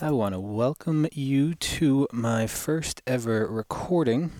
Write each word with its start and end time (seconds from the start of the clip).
I 0.00 0.12
want 0.12 0.32
to 0.32 0.38
welcome 0.38 1.08
you 1.10 1.54
to 1.54 2.06
my 2.12 2.46
first 2.46 3.02
ever 3.04 3.48
recording 3.48 4.30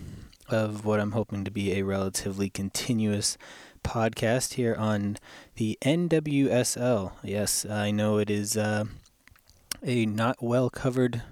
of 0.47 0.85
what 0.85 1.01
I'm 1.01 1.11
hoping 1.11 1.43
to 1.43 1.51
be 1.51 1.73
a 1.73 1.81
relatively 1.81 2.49
continuous 2.49 3.37
podcast 3.83 4.53
here 4.53 4.73
on 4.73 5.17
the 5.55 5.77
NWSL. 5.81 7.11
Yes, 7.23 7.65
I 7.65 7.91
know 7.91 8.19
it 8.19 8.29
is 8.29 8.55
uh, 8.55 8.85
a 9.83 10.05
not 10.05 10.41
well 10.41 10.69
covered 10.69 11.23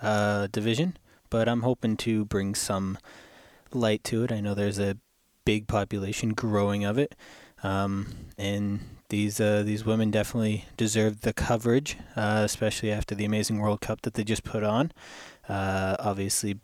uh, 0.00 0.46
division, 0.50 0.96
but 1.28 1.46
I'm 1.46 1.60
hoping 1.60 1.98
to 1.98 2.24
bring 2.24 2.54
some 2.54 2.96
light 3.70 4.02
to 4.04 4.24
it. 4.24 4.32
I 4.32 4.40
know 4.40 4.54
there's 4.54 4.78
a 4.78 4.96
big 5.44 5.66
population 5.68 6.30
growing 6.30 6.86
of 6.86 6.96
it, 6.96 7.14
um, 7.64 8.14
and 8.36 8.80
these 9.08 9.40
uh, 9.40 9.62
these 9.64 9.84
women 9.84 10.10
definitely 10.10 10.66
deserve 10.76 11.22
the 11.22 11.32
coverage, 11.32 11.96
uh, 12.14 12.42
especially 12.44 12.92
after 12.92 13.14
the 13.14 13.24
amazing 13.24 13.58
World 13.58 13.80
Cup 13.80 14.02
that 14.02 14.14
they 14.14 14.22
just 14.22 14.44
put 14.44 14.62
on. 14.62 14.92
Uh, 15.48 15.96
obviously, 15.98 16.60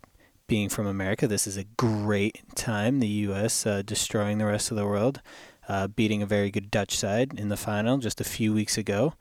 being 0.47 0.69
from 0.69 0.87
America, 0.87 1.27
this 1.27 1.47
is 1.47 1.57
a 1.57 1.65
great 1.77 2.43
time. 2.55 3.01
The 3.01 3.09
U.S. 3.09 3.67
Uh, 3.67 3.83
destroying 3.83 4.39
the 4.39 4.47
rest 4.47 4.71
of 4.71 4.77
the 4.77 4.87
world, 4.87 5.23
uh, 5.69 5.87
beating 5.87 6.23
a 6.23 6.27
very 6.27 6.51
good 6.51 6.71
Dutch 6.71 6.99
side 6.99 7.39
in 7.39 7.49
the 7.49 7.57
final 7.57 7.99
just 7.99 8.21
a 8.21 8.25
few 8.25 8.53
weeks 8.53 8.77
ago. 8.77 9.15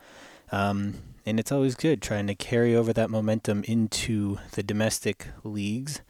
Um, 0.51 0.95
and 1.25 1.39
it's 1.39 1.51
always 1.51 1.75
good 1.75 2.01
trying 2.01 2.27
to 2.27 2.35
carry 2.35 2.75
over 2.75 2.91
that 2.93 3.09
momentum 3.09 3.63
into 3.65 4.37
the 4.53 4.63
domestic 4.63 5.27
leagues 5.43 6.01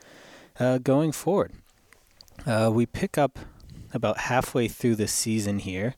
uh, 0.59 0.77
going 0.77 1.11
forward. 1.11 1.51
we 2.47 2.85
pick 2.85 3.17
up 3.17 3.37
about 3.93 4.17
halfway 4.17 4.67
through 4.67 4.95
the 4.95 5.07
season 5.07 5.59
here. 5.59 5.95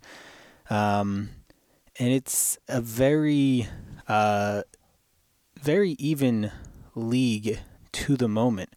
Um, 0.70 1.30
and 2.00 2.10
it's 2.10 2.58
a 2.68 2.82
very, 2.82 3.68
uh, 4.08 4.64
very 5.60 5.92
even 5.92 6.52
league 6.96 7.60
to 7.92 8.16
the 8.16 8.28
moment. 8.28 8.70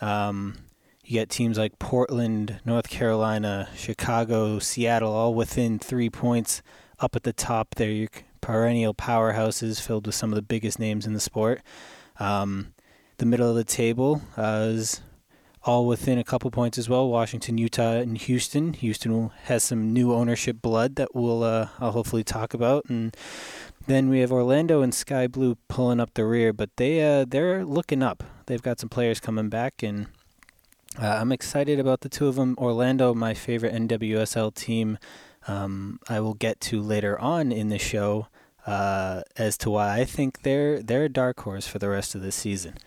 Um, 0.00 0.58
you 1.04 1.14
get 1.14 1.30
teams 1.30 1.56
like 1.56 1.78
Portland, 1.78 2.60
North 2.64 2.90
Carolina, 2.90 3.68
Chicago, 3.74 4.58
Seattle, 4.58 5.12
all 5.12 5.34
within 5.34 5.78
three 5.78 6.10
points 6.10 6.60
up 7.00 7.16
at 7.16 7.22
the 7.22 7.32
top. 7.32 7.74
They're 7.76 7.90
your 7.90 8.08
perennial 8.40 8.94
powerhouses 8.94 9.80
filled 9.80 10.06
with 10.06 10.14
some 10.14 10.30
of 10.30 10.36
the 10.36 10.42
biggest 10.42 10.78
names 10.78 11.06
in 11.06 11.14
the 11.14 11.20
sport. 11.20 11.62
Um, 12.18 12.74
the 13.18 13.26
middle 13.26 13.48
of 13.48 13.56
the 13.56 13.64
table 13.64 14.22
uh, 14.36 14.68
is 14.70 15.00
all 15.68 15.84
within 15.84 16.18
a 16.18 16.24
couple 16.24 16.50
points 16.50 16.78
as 16.78 16.88
well. 16.88 17.06
Washington, 17.06 17.58
Utah, 17.58 17.98
and 17.98 18.16
Houston. 18.16 18.72
Houston 18.72 19.30
has 19.44 19.62
some 19.62 19.92
new 19.92 20.14
ownership 20.14 20.62
blood 20.62 20.96
that 20.96 21.14
we'll 21.14 21.44
uh, 21.44 21.68
I'll 21.78 21.92
hopefully 21.92 22.24
talk 22.24 22.54
about, 22.54 22.86
and 22.88 23.14
then 23.86 24.08
we 24.08 24.20
have 24.20 24.32
Orlando 24.32 24.80
and 24.80 24.94
Sky 24.94 25.26
Blue 25.26 25.58
pulling 25.68 26.00
up 26.00 26.14
the 26.14 26.24
rear, 26.24 26.54
but 26.54 26.70
they 26.76 27.02
uh, 27.02 27.26
they're 27.28 27.66
looking 27.66 28.02
up. 28.02 28.24
They've 28.46 28.62
got 28.62 28.80
some 28.80 28.88
players 28.88 29.20
coming 29.20 29.50
back, 29.50 29.82
and 29.82 30.06
uh, 30.98 31.06
I'm 31.06 31.32
excited 31.32 31.78
about 31.78 32.00
the 32.00 32.08
two 32.08 32.28
of 32.28 32.36
them. 32.36 32.54
Orlando, 32.56 33.12
my 33.12 33.34
favorite 33.34 33.74
NWSL 33.74 34.54
team. 34.54 34.96
Um, 35.46 36.00
I 36.08 36.20
will 36.20 36.34
get 36.34 36.60
to 36.62 36.80
later 36.80 37.18
on 37.20 37.52
in 37.52 37.68
the 37.68 37.78
show 37.78 38.28
uh, 38.66 39.20
as 39.36 39.58
to 39.58 39.70
why 39.70 40.00
I 40.00 40.06
think 40.06 40.42
they're 40.42 40.82
they're 40.82 41.04
a 41.04 41.10
dark 41.10 41.40
horse 41.40 41.66
for 41.66 41.78
the 41.78 41.90
rest 41.90 42.14
of 42.14 42.22
the 42.22 42.32
season. 42.32 42.78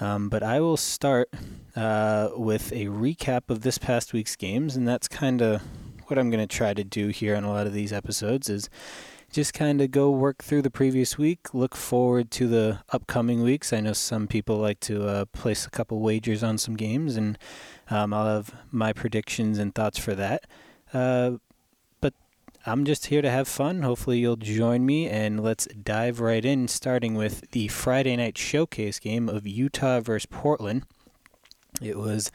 Um, 0.00 0.28
but 0.28 0.42
I 0.42 0.60
will 0.60 0.76
start 0.76 1.30
uh, 1.76 2.30
with 2.34 2.72
a 2.72 2.86
recap 2.86 3.48
of 3.48 3.62
this 3.62 3.78
past 3.78 4.12
week's 4.12 4.36
games, 4.36 4.76
and 4.76 4.86
that's 4.88 5.08
kind 5.08 5.40
of 5.40 5.62
what 6.06 6.18
I'm 6.18 6.30
going 6.30 6.46
to 6.46 6.56
try 6.56 6.74
to 6.74 6.84
do 6.84 7.08
here 7.08 7.36
on 7.36 7.44
a 7.44 7.50
lot 7.50 7.66
of 7.66 7.72
these 7.72 7.92
episodes 7.92 8.48
is 8.48 8.68
just 9.32 9.52
kind 9.52 9.80
of 9.80 9.90
go 9.90 10.10
work 10.10 10.42
through 10.44 10.62
the 10.62 10.70
previous 10.70 11.18
week, 11.18 11.52
look 11.52 11.74
forward 11.74 12.30
to 12.30 12.46
the 12.46 12.80
upcoming 12.90 13.42
weeks. 13.42 13.72
I 13.72 13.80
know 13.80 13.92
some 13.92 14.28
people 14.28 14.58
like 14.58 14.78
to 14.80 15.06
uh, 15.06 15.24
place 15.26 15.66
a 15.66 15.70
couple 15.70 16.00
wagers 16.00 16.44
on 16.44 16.58
some 16.58 16.76
games, 16.76 17.16
and 17.16 17.36
um, 17.90 18.12
I'll 18.12 18.26
have 18.26 18.54
my 18.70 18.92
predictions 18.92 19.58
and 19.58 19.74
thoughts 19.74 19.98
for 19.98 20.14
that. 20.14 20.44
Uh, 20.92 21.38
I'm 22.66 22.86
just 22.86 23.06
here 23.06 23.20
to 23.20 23.30
have 23.30 23.46
fun. 23.46 23.82
Hopefully, 23.82 24.20
you'll 24.20 24.36
join 24.36 24.86
me 24.86 25.06
and 25.06 25.42
let's 25.42 25.66
dive 25.66 26.18
right 26.18 26.42
in, 26.42 26.66
starting 26.66 27.14
with 27.14 27.50
the 27.50 27.68
Friday 27.68 28.16
night 28.16 28.38
showcase 28.38 28.98
game 28.98 29.28
of 29.28 29.46
Utah 29.46 30.00
versus 30.00 30.24
Portland. 30.24 30.84
It 31.82 31.98
was 31.98 32.32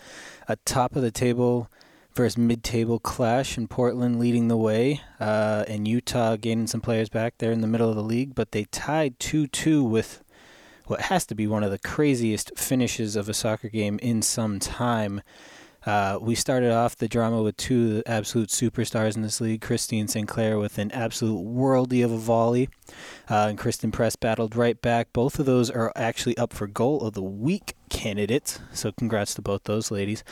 a 0.47 0.55
top 0.57 0.95
of 0.95 1.01
the 1.01 1.09
table 1.09 1.67
versus 2.13 2.37
mid 2.37 2.63
table 2.63 2.99
clash, 2.99 3.57
and 3.57 3.67
Portland 3.67 4.19
leading 4.19 4.49
the 4.49 4.57
way, 4.57 5.01
uh, 5.19 5.65
and 5.67 5.87
Utah 5.87 6.35
gaining 6.35 6.67
some 6.67 6.81
players 6.81 7.09
back 7.09 7.39
there 7.39 7.51
in 7.51 7.61
the 7.61 7.67
middle 7.67 7.89
of 7.89 7.95
the 7.95 8.03
league, 8.03 8.35
but 8.35 8.51
they 8.51 8.65
tied 8.65 9.19
2 9.19 9.47
2 9.47 9.83
with 9.83 10.23
what 10.85 11.01
has 11.01 11.25
to 11.25 11.33
be 11.33 11.47
one 11.47 11.63
of 11.63 11.71
the 11.71 11.79
craziest 11.79 12.51
finishes 12.55 13.15
of 13.15 13.29
a 13.29 13.33
soccer 13.33 13.69
game 13.69 13.97
in 13.99 14.21
some 14.21 14.59
time. 14.59 15.21
Uh, 15.85 16.17
we 16.21 16.35
started 16.35 16.71
off 16.71 16.95
the 16.95 17.07
drama 17.07 17.41
with 17.41 17.55
two 17.57 18.03
absolute 18.05 18.49
superstars 18.49 19.15
in 19.15 19.21
this 19.21 19.39
league, 19.39 19.61
Christine 19.61 20.07
Sinclair 20.07 20.59
with 20.59 20.77
an 20.77 20.91
absolute 20.91 21.45
worldie 21.45 22.03
of 22.03 22.11
a 22.11 22.17
volley, 22.17 22.69
uh, 23.29 23.47
and 23.49 23.57
Christen 23.57 23.91
Press 23.91 24.15
battled 24.15 24.55
right 24.55 24.79
back. 24.81 25.13
Both 25.13 25.39
of 25.39 25.45
those 25.45 25.69
are 25.69 25.93
actually 25.95 26.37
up 26.37 26.53
for 26.53 26.67
goal 26.67 27.01
of 27.01 27.13
the 27.13 27.23
week 27.23 27.75
candidates, 27.89 28.59
so 28.73 28.91
congrats 28.91 29.33
to 29.35 29.41
both 29.41 29.63
those 29.63 29.89
ladies. 29.89 30.23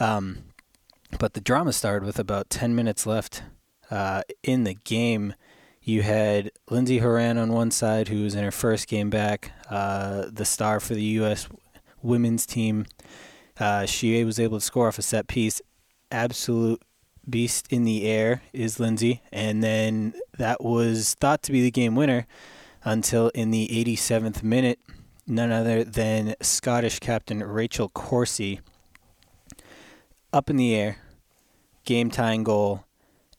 Um, 0.00 0.44
but 1.18 1.34
the 1.34 1.40
drama 1.40 1.72
started 1.72 2.04
with 2.04 2.18
about 2.18 2.50
10 2.50 2.74
minutes 2.74 3.06
left 3.06 3.42
uh, 3.90 4.22
in 4.42 4.64
the 4.64 4.74
game. 4.74 5.34
You 5.82 6.02
had 6.02 6.50
Lindsey 6.70 6.98
Horan 6.98 7.36
on 7.36 7.52
one 7.52 7.70
side, 7.70 8.08
who 8.08 8.22
was 8.22 8.34
in 8.34 8.42
her 8.42 8.50
first 8.50 8.88
game 8.88 9.10
back, 9.10 9.52
uh, 9.68 10.26
the 10.32 10.46
star 10.46 10.80
for 10.80 10.94
the 10.94 11.02
U.S. 11.02 11.46
women's 12.02 12.46
team. 12.46 12.86
Uh, 13.58 13.86
she 13.86 14.24
was 14.24 14.40
able 14.40 14.58
to 14.58 14.64
score 14.64 14.88
off 14.88 14.98
a 14.98 15.02
set 15.02 15.28
piece. 15.28 15.60
Absolute 16.10 16.82
beast 17.28 17.66
in 17.70 17.84
the 17.84 18.06
air 18.06 18.42
is 18.52 18.80
Lindsey. 18.80 19.22
And 19.32 19.62
then 19.62 20.14
that 20.38 20.62
was 20.62 21.14
thought 21.14 21.42
to 21.44 21.52
be 21.52 21.62
the 21.62 21.70
game 21.70 21.94
winner 21.94 22.26
until 22.84 23.28
in 23.28 23.50
the 23.50 23.68
87th 23.68 24.42
minute, 24.42 24.78
none 25.26 25.50
other 25.50 25.84
than 25.84 26.34
Scottish 26.40 26.98
captain 26.98 27.42
Rachel 27.42 27.88
Corsie 27.88 28.60
up 30.32 30.50
in 30.50 30.56
the 30.56 30.74
air, 30.74 30.98
game 31.84 32.10
tying 32.10 32.44
goal. 32.44 32.84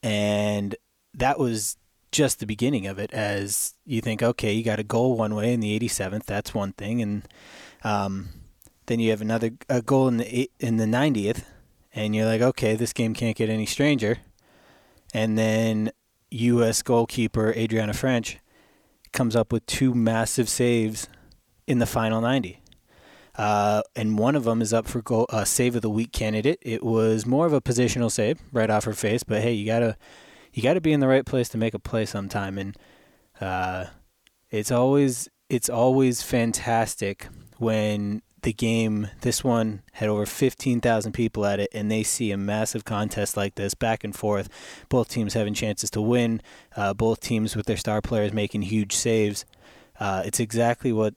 And 0.02 0.76
that 1.14 1.38
was 1.38 1.78
just 2.12 2.40
the 2.40 2.46
beginning 2.46 2.88
of 2.88 2.97
it 2.97 3.12
as 3.12 3.74
you 3.86 4.02
think, 4.02 4.24
okay, 4.24 4.53
you 4.53 4.64
got 4.64 4.80
a 4.80 4.84
goal 4.84 5.18
one 5.18 5.36
way 5.36 5.53
in 5.53 5.59
the 5.59 5.78
87th. 5.78 6.24
That's 6.26 6.53
one 6.53 6.72
thing. 6.74 7.02
And, 7.02 7.28
um, 7.84 8.30
then 8.88 9.00
you 9.00 9.09
have 9.12 9.22
another 9.22 9.51
a 9.69 9.81
goal 9.81 10.07
in 10.07 10.18
the 10.18 10.50
in 10.59 10.78
the 10.78 10.85
90th, 10.85 11.44
and 11.94 12.16
you're 12.16 12.25
like, 12.25 12.41
okay, 12.41 12.75
this 12.75 12.94
game 12.94 13.13
can't 13.13 13.35
get 13.35 13.50
any 13.50 13.66
stranger. 13.66 14.18
And 15.13 15.38
then 15.38 15.91
U.S. 16.31 16.81
goalkeeper 16.81 17.53
Adrianna 17.53 17.96
French 17.96 18.40
comes 19.13 19.35
up 19.35 19.53
with 19.53 19.66
two 19.66 19.94
massive 19.94 20.50
saves 20.50 21.07
in 21.68 21.79
the 21.79 21.85
final 21.85 22.22
90. 22.22 22.62
Uh, 23.38 23.81
and 23.96 24.18
one 24.18 24.35
of 24.35 24.44
them 24.46 24.62
is 24.62 24.73
up 24.73 24.88
for 24.88 25.02
goal, 25.02 25.25
uh, 25.29 25.44
save 25.44 25.75
of 25.75 25.81
the 25.81 25.90
week 25.90 26.12
candidate. 26.12 26.59
It 26.62 26.84
was 26.84 27.25
more 27.25 27.46
of 27.46 27.53
a 27.53 27.62
positional 27.62 28.12
save 28.12 28.40
right 28.52 28.69
off 28.69 28.85
her 28.85 28.94
face, 28.94 29.23
but 29.23 29.41
hey, 29.41 29.53
you 29.53 29.66
gotta 29.66 29.97
you 30.53 30.63
gotta 30.63 30.79
be 30.79 30.94
in 30.94 31.02
the 31.02 31.07
right 31.07 31.25
place 31.25 31.50
to 31.50 31.57
make 31.57 31.73
a 31.73 31.79
play 31.79 32.06
sometime, 32.06 32.57
and 32.57 32.78
uh, 33.41 33.85
it's 34.50 34.72
always 34.72 35.28
it's 35.50 35.69
always 35.69 36.22
fantastic 36.22 37.28
when 37.57 38.22
the 38.45 38.53
game, 38.53 39.09
this 39.22 39.44
one 39.44 39.81
had 39.94 40.07
over 40.07 40.25
15,000 40.25 41.11
people 41.11 41.45
at 41.45 41.59
it, 41.59 41.69
and 41.73 41.91
they 41.91 42.03
see 42.03 42.31
a 42.31 42.38
massive 42.38 42.85
contest 42.85 43.35
like 43.35 43.56
this 43.56 43.73
back 43.73 44.03
and 44.03 44.16
forth. 44.16 44.47
Both 44.87 45.09
teams 45.09 45.34
having 45.34 45.53
chances 45.53 45.90
to 45.91 46.02
win, 46.02 46.41
uh, 46.78 46.93
both 46.93 47.20
teams 47.20 47.55
with 47.55 47.66
their 47.66 47.75
star 47.75 48.02
players 48.02 48.31
making 48.31 48.61
huge 48.61 48.93
saves. 48.93 49.46
Uh, 49.99 50.23
it's 50.25 50.40
exactly 50.40 50.93
what 50.93 51.16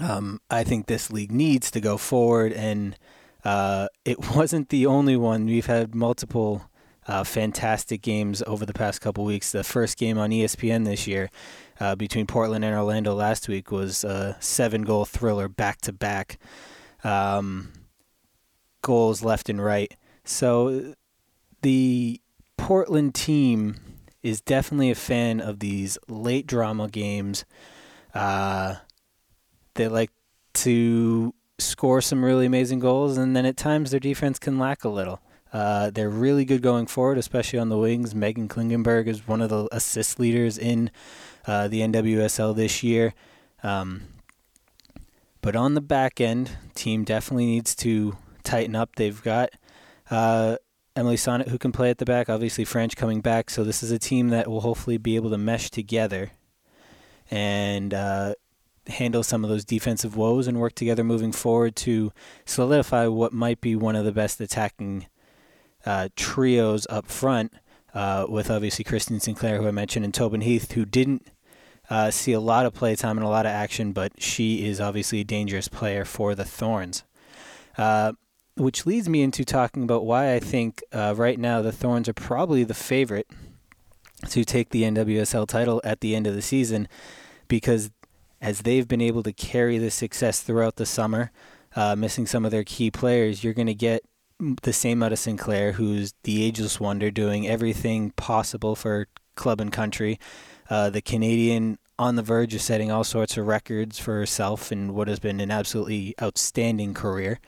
um, 0.00 0.40
I 0.50 0.64
think 0.64 0.86
this 0.86 1.12
league 1.12 1.30
needs 1.30 1.70
to 1.70 1.80
go 1.80 1.96
forward, 1.96 2.52
and 2.52 2.96
uh, 3.44 3.88
it 4.04 4.18
wasn't 4.34 4.70
the 4.70 4.86
only 4.86 5.16
one. 5.16 5.46
We've 5.46 5.66
had 5.66 5.94
multiple 5.94 6.68
uh, 7.06 7.22
fantastic 7.22 8.02
games 8.02 8.42
over 8.46 8.64
the 8.64 8.72
past 8.72 9.00
couple 9.00 9.24
weeks. 9.24 9.52
The 9.52 9.62
first 9.62 9.98
game 9.98 10.18
on 10.18 10.30
ESPN 10.30 10.84
this 10.86 11.06
year 11.06 11.30
uh, 11.80 11.94
between 11.96 12.26
Portland 12.26 12.64
and 12.64 12.74
Orlando 12.74 13.14
last 13.14 13.48
week 13.48 13.70
was 13.70 14.04
a 14.04 14.36
seven 14.40 14.82
goal 14.82 15.04
thriller 15.04 15.48
back 15.48 15.80
to 15.82 15.92
back. 15.92 16.38
Goals 18.82 19.22
left 19.22 19.48
and 19.48 19.64
right. 19.64 19.94
So 20.24 20.94
the 21.62 22.20
Portland 22.56 23.14
team 23.14 23.76
is 24.22 24.40
definitely 24.40 24.90
a 24.90 24.94
fan 24.94 25.40
of 25.40 25.60
these 25.60 25.98
late 26.08 26.46
drama 26.46 26.88
games. 26.88 27.44
Uh, 28.14 28.76
they 29.74 29.88
like 29.88 30.10
to 30.54 31.34
score 31.58 32.00
some 32.00 32.24
really 32.24 32.46
amazing 32.46 32.78
goals, 32.78 33.18
and 33.18 33.36
then 33.36 33.44
at 33.44 33.56
times 33.56 33.90
their 33.90 34.00
defense 34.00 34.38
can 34.38 34.58
lack 34.58 34.84
a 34.84 34.88
little. 34.88 35.20
Uh, 35.52 35.90
they're 35.90 36.10
really 36.10 36.44
good 36.44 36.62
going 36.62 36.86
forward, 36.86 37.18
especially 37.18 37.58
on 37.58 37.68
the 37.68 37.78
wings. 37.78 38.12
Meghan 38.12 38.48
Klingenberg 38.48 39.06
is 39.06 39.28
one 39.28 39.40
of 39.40 39.50
the 39.50 39.68
assist 39.72 40.18
leaders 40.18 40.58
in 40.58 40.90
uh, 41.46 41.68
the 41.68 41.80
NWSL 41.80 42.54
this 42.56 42.82
year. 42.82 43.14
Um, 43.62 44.02
But 45.40 45.56
on 45.56 45.74
the 45.74 45.82
back 45.82 46.20
end, 46.20 46.56
team 46.74 47.04
definitely 47.04 47.44
needs 47.46 47.74
to 47.76 48.16
tighten 48.44 48.74
up. 48.74 48.96
They've 48.96 49.22
got 49.22 49.50
uh, 50.10 50.56
Emily 50.96 51.16
Sonnett 51.16 51.48
who 51.48 51.58
can 51.58 51.70
play 51.70 51.90
at 51.90 51.98
the 51.98 52.06
back. 52.06 52.30
Obviously, 52.30 52.64
French 52.64 52.96
coming 52.96 53.20
back. 53.20 53.50
So 53.50 53.62
this 53.62 53.82
is 53.82 53.90
a 53.90 53.98
team 53.98 54.28
that 54.28 54.48
will 54.48 54.62
hopefully 54.62 54.96
be 54.96 55.16
able 55.16 55.30
to 55.30 55.38
mesh 55.38 55.70
together 55.70 56.30
and 57.30 57.92
uh, 57.92 58.34
handle 58.86 59.22
some 59.22 59.44
of 59.44 59.50
those 59.50 59.66
defensive 59.66 60.16
woes 60.16 60.46
and 60.46 60.58
work 60.58 60.74
together 60.74 61.04
moving 61.04 61.32
forward 61.32 61.76
to 61.76 62.10
solidify 62.46 63.06
what 63.06 63.32
might 63.34 63.60
be 63.60 63.76
one 63.76 63.96
of 63.96 64.04
the 64.06 64.12
best 64.12 64.40
attacking 64.40 65.06
uh, 65.84 66.08
trios 66.16 66.86
up 66.88 67.06
front. 67.06 67.52
Uh, 67.92 68.26
with 68.28 68.50
obviously 68.50 68.82
Kristen 68.82 69.20
Sinclair, 69.20 69.58
who 69.58 69.68
I 69.68 69.70
mentioned, 69.70 70.04
and 70.04 70.12
Tobin 70.12 70.40
Heath, 70.40 70.72
who 70.72 70.84
didn't 70.84 71.28
uh, 71.90 72.10
see 72.10 72.32
a 72.32 72.40
lot 72.40 72.66
of 72.66 72.74
play 72.74 72.96
time 72.96 73.18
and 73.18 73.26
a 73.26 73.30
lot 73.30 73.46
of 73.46 73.52
action, 73.52 73.92
but 73.92 74.20
she 74.20 74.66
is 74.66 74.80
obviously 74.80 75.20
a 75.20 75.24
dangerous 75.24 75.68
player 75.68 76.04
for 76.04 76.34
the 76.34 76.44
Thorns. 76.44 77.04
Uh, 77.76 78.12
which 78.56 78.86
leads 78.86 79.08
me 79.08 79.22
into 79.22 79.44
talking 79.44 79.82
about 79.82 80.04
why 80.04 80.34
I 80.34 80.38
think 80.38 80.82
uh, 80.92 81.14
right 81.16 81.38
now 81.38 81.60
the 81.60 81.72
Thorns 81.72 82.08
are 82.08 82.14
probably 82.14 82.62
the 82.62 82.74
favorite 82.74 83.28
to 84.28 84.44
take 84.44 84.70
the 84.70 84.84
NWSL 84.84 85.46
title 85.46 85.80
at 85.84 86.00
the 86.00 86.14
end 86.14 86.26
of 86.26 86.34
the 86.34 86.42
season 86.42 86.88
because 87.48 87.90
as 88.40 88.62
they've 88.62 88.86
been 88.86 89.00
able 89.00 89.22
to 89.22 89.32
carry 89.32 89.78
the 89.78 89.90
success 89.90 90.40
throughout 90.40 90.76
the 90.76 90.86
summer, 90.86 91.32
uh, 91.74 91.96
missing 91.96 92.26
some 92.26 92.44
of 92.44 92.50
their 92.50 92.64
key 92.64 92.90
players, 92.90 93.42
you're 93.42 93.54
going 93.54 93.66
to 93.66 93.74
get 93.74 94.04
the 94.62 94.72
same 94.72 95.02
out 95.02 95.12
of 95.12 95.18
Sinclair, 95.18 95.72
who's 95.72 96.14
the 96.24 96.44
ageless 96.44 96.78
wonder, 96.78 97.10
doing 97.10 97.48
everything 97.48 98.10
possible 98.12 98.76
for 98.76 99.08
club 99.34 99.60
and 99.60 99.72
country. 99.72 100.18
Uh, 100.70 100.90
the 100.90 101.02
Canadian 101.02 101.78
on 101.98 102.16
the 102.16 102.22
verge 102.22 102.54
of 102.54 102.60
setting 102.60 102.90
all 102.90 103.04
sorts 103.04 103.36
of 103.36 103.46
records 103.46 103.98
for 103.98 104.14
herself 104.14 104.72
in 104.72 104.94
what 104.94 105.08
has 105.08 105.18
been 105.20 105.40
an 105.40 105.50
absolutely 105.50 106.14
outstanding 106.20 106.92
career. 106.94 107.38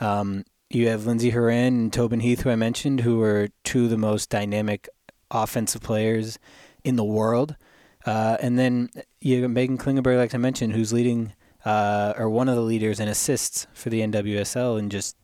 Um, 0.00 0.44
you 0.70 0.88
have 0.88 1.06
Lindsey 1.06 1.30
Horan 1.30 1.74
and 1.74 1.92
Tobin 1.92 2.20
Heath, 2.20 2.42
who 2.42 2.50
I 2.50 2.56
mentioned, 2.56 3.00
who 3.00 3.22
are 3.22 3.48
two 3.62 3.84
of 3.84 3.90
the 3.90 3.98
most 3.98 4.30
dynamic 4.30 4.88
offensive 5.30 5.82
players 5.82 6.38
in 6.82 6.96
the 6.96 7.04
world. 7.04 7.56
Uh, 8.04 8.36
and 8.40 8.58
then 8.58 8.90
you 9.20 9.40
have 9.40 9.50
Meghan 9.50 9.78
Klingenberg, 9.78 10.18
like 10.18 10.34
I 10.34 10.38
mentioned, 10.38 10.74
who's 10.74 10.92
leading 10.92 11.32
uh, 11.64 12.12
or 12.18 12.28
one 12.28 12.48
of 12.48 12.56
the 12.56 12.62
leaders 12.62 13.00
in 13.00 13.08
assists 13.08 13.66
for 13.72 13.90
the 13.90 14.00
NWSL 14.00 14.78
and 14.78 14.90
just 14.90 15.16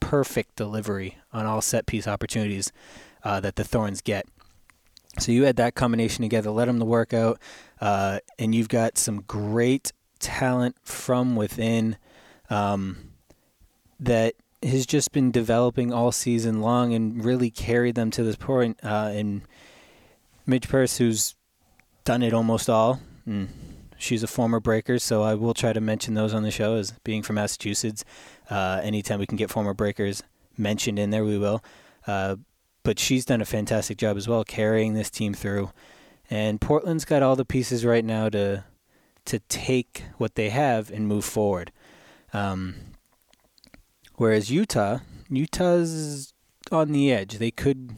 perfect 0.00 0.56
delivery 0.56 1.18
on 1.32 1.46
all 1.46 1.62
set 1.62 1.86
piece 1.86 2.06
opportunities 2.06 2.72
uh, 3.22 3.40
that 3.40 3.56
the 3.56 3.64
Thorns 3.64 4.02
get. 4.02 4.26
So 5.18 5.32
you 5.32 5.44
had 5.44 5.56
that 5.56 5.74
combination 5.74 6.22
together, 6.22 6.50
let 6.50 6.66
them 6.66 6.78
to 6.78 6.84
work 6.84 7.14
out, 7.14 7.40
uh, 7.80 8.18
and 8.38 8.54
you've 8.54 8.68
got 8.68 8.98
some 8.98 9.22
great 9.22 9.92
talent 10.18 10.76
from 10.82 11.36
within 11.36 11.96
um, 12.50 13.12
that 14.00 14.34
has 14.62 14.86
just 14.86 15.12
been 15.12 15.30
developing 15.30 15.92
all 15.92 16.10
season 16.10 16.60
long 16.60 16.94
and 16.94 17.24
really 17.24 17.50
carried 17.50 17.94
them 17.94 18.10
to 18.10 18.22
this 18.22 18.36
point. 18.36 18.78
Uh, 18.82 19.12
and 19.12 19.42
Midge 20.46 20.68
Purce, 20.68 20.98
who's 20.98 21.34
done 22.04 22.22
it 22.22 22.32
almost 22.32 22.68
all. 22.68 23.00
And 23.26 23.48
she's 23.98 24.22
a 24.22 24.26
former 24.26 24.60
breaker, 24.60 24.98
so 24.98 25.22
I 25.22 25.34
will 25.34 25.54
try 25.54 25.72
to 25.72 25.80
mention 25.80 26.14
those 26.14 26.34
on 26.34 26.42
the 26.42 26.50
show 26.50 26.76
as 26.76 26.92
being 27.04 27.22
from 27.22 27.36
Massachusetts. 27.36 28.04
Uh, 28.50 28.80
anytime 28.82 29.18
we 29.18 29.26
can 29.26 29.36
get 29.36 29.50
former 29.50 29.74
breakers 29.74 30.22
mentioned 30.56 30.98
in 30.98 31.10
there, 31.10 31.24
we 31.24 31.38
will. 31.38 31.62
Uh, 32.06 32.36
but 32.84 32.98
she's 33.00 33.24
done 33.24 33.40
a 33.40 33.46
fantastic 33.46 33.98
job 33.98 34.16
as 34.16 34.28
well 34.28 34.44
carrying 34.44 34.94
this 34.94 35.10
team 35.10 35.34
through. 35.34 35.72
And 36.30 36.60
Portland's 36.60 37.04
got 37.04 37.22
all 37.22 37.34
the 37.34 37.44
pieces 37.44 37.84
right 37.84 38.04
now 38.04 38.28
to 38.28 38.64
to 39.26 39.38
take 39.48 40.04
what 40.18 40.34
they 40.34 40.50
have 40.50 40.90
and 40.90 41.08
move 41.08 41.24
forward. 41.24 41.72
Um, 42.34 42.74
whereas 44.16 44.50
Utah, 44.50 44.98
Utah's 45.30 46.34
on 46.70 46.92
the 46.92 47.10
edge. 47.10 47.38
They 47.38 47.50
could 47.50 47.96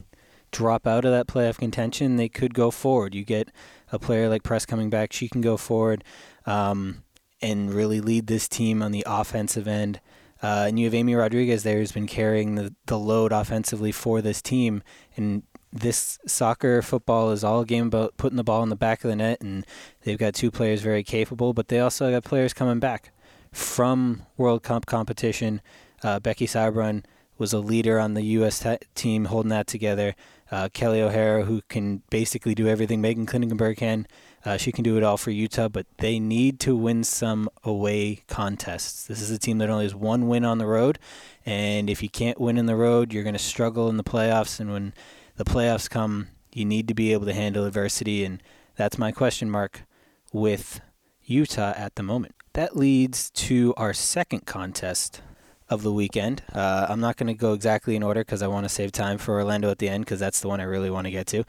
drop 0.51 0.87
out 0.87 1.03
of 1.03 1.11
that 1.11 1.27
playoff 1.27 1.57
contention. 1.57 2.15
They 2.15 2.29
could 2.29 2.53
go 2.53 2.71
forward. 2.71 3.13
You 3.13 3.25
get 3.25 3.49
a 3.91 3.99
player 3.99 4.29
like 4.29 4.43
Press 4.43 4.65
coming 4.65 4.89
back, 4.89 5.13
she 5.13 5.27
can 5.27 5.41
go 5.41 5.57
forward 5.57 6.03
um, 6.45 7.03
and 7.41 7.73
really 7.73 8.01
lead 8.01 8.27
this 8.27 8.47
team 8.47 8.81
on 8.81 8.91
the 8.91 9.03
offensive 9.05 9.67
end. 9.67 9.99
Uh, 10.41 10.65
and 10.67 10.79
you 10.79 10.85
have 10.85 10.93
Amy 10.93 11.15
Rodriguez 11.15 11.63
there 11.63 11.77
who's 11.77 11.91
been 11.91 12.07
carrying 12.07 12.55
the, 12.55 12.73
the 12.85 12.99
load 12.99 13.31
offensively 13.31 13.91
for 13.91 14.21
this 14.21 14.41
team. 14.41 14.83
And 15.15 15.43
this 15.71 16.19
soccer 16.25 16.81
football 16.81 17.31
is 17.31 17.43
all 17.43 17.61
a 17.61 17.65
game 17.65 17.87
about 17.87 18.17
putting 18.17 18.37
the 18.37 18.43
ball 18.43 18.63
in 18.63 18.69
the 18.69 18.75
back 18.75 19.03
of 19.03 19.09
the 19.09 19.15
net. 19.15 19.41
And 19.41 19.65
they've 20.03 20.17
got 20.17 20.33
two 20.33 20.51
players 20.51 20.81
very 20.81 21.03
capable, 21.03 21.53
but 21.53 21.67
they 21.67 21.79
also 21.79 22.11
got 22.11 22.23
players 22.23 22.53
coming 22.53 22.79
back 22.79 23.11
from 23.51 24.23
World 24.37 24.63
Cup 24.63 24.85
competition. 24.85 25.61
Uh, 26.03 26.19
Becky 26.19 26.45
Sauerbrunn 26.45 27.03
was 27.37 27.53
a 27.53 27.59
leader 27.59 27.99
on 27.99 28.13
the 28.13 28.23
U.S. 28.23 28.59
T- 28.59 28.77
team 28.95 29.25
holding 29.25 29.49
that 29.49 29.67
together. 29.67 30.15
Uh, 30.49 30.69
Kelly 30.71 31.01
O'Hara, 31.01 31.43
who 31.43 31.61
can 31.67 32.03
basically 32.09 32.55
do 32.55 32.67
everything 32.67 33.01
Meghan 33.01 33.25
Klingenberg 33.25 33.77
can. 33.77 34.07
Uh, 34.45 34.55
she 34.55 34.71
can 34.71 34.83
do 34.83 34.95
it 34.95 35.03
all 35.03 35.17
for 35.17 35.31
Utah, 35.31 35.67
but 35.67 35.85
they 35.97 36.19
need 36.19 36.59
to 36.61 36.75
win 36.75 37.03
some 37.03 37.49
away 37.63 38.23
contests. 38.27 39.05
This 39.05 39.21
is 39.21 39.29
a 39.29 39.37
team 39.37 39.57
that 39.57 39.69
only 39.69 39.83
has 39.83 39.95
one 39.95 40.27
win 40.27 40.45
on 40.45 40.57
the 40.57 40.65
road, 40.65 40.99
and 41.45 41.89
if 41.89 42.01
you 42.01 42.09
can't 42.09 42.39
win 42.39 42.57
in 42.57 42.65
the 42.65 42.75
road, 42.75 43.11
you're 43.11 43.23
going 43.23 43.33
to 43.33 43.39
struggle 43.39 43.89
in 43.89 43.97
the 43.97 44.03
playoffs. 44.03 44.59
And 44.59 44.71
when 44.71 44.93
the 45.35 45.43
playoffs 45.43 45.89
come, 45.89 46.29
you 46.53 46.63
need 46.63 46.87
to 46.87 46.93
be 46.93 47.11
able 47.11 47.25
to 47.25 47.33
handle 47.33 47.65
adversity, 47.65 48.23
and 48.23 48.41
that's 48.75 48.97
my 48.97 49.11
question 49.11 49.49
mark 49.49 49.83
with 50.31 50.79
Utah 51.23 51.73
at 51.75 51.95
the 51.95 52.03
moment. 52.03 52.35
That 52.53 52.77
leads 52.77 53.29
to 53.31 53.73
our 53.75 53.93
second 53.93 54.45
contest 54.45 55.21
of 55.69 55.83
the 55.83 55.91
weekend. 55.91 56.43
Uh, 56.53 56.85
I'm 56.89 56.99
not 56.99 57.17
going 57.17 57.27
to 57.27 57.33
go 57.33 57.53
exactly 57.53 57.95
in 57.95 58.03
order 58.03 58.21
because 58.21 58.41
I 58.41 58.47
want 58.47 58.65
to 58.65 58.69
save 58.69 58.91
time 58.91 59.17
for 59.17 59.35
Orlando 59.35 59.69
at 59.69 59.79
the 59.79 59.89
end 59.89 60.05
because 60.05 60.19
that's 60.19 60.39
the 60.39 60.47
one 60.47 60.59
I 60.59 60.63
really 60.63 60.89
want 60.89 61.05
to 61.05 61.11
get 61.11 61.27
to. 61.27 61.43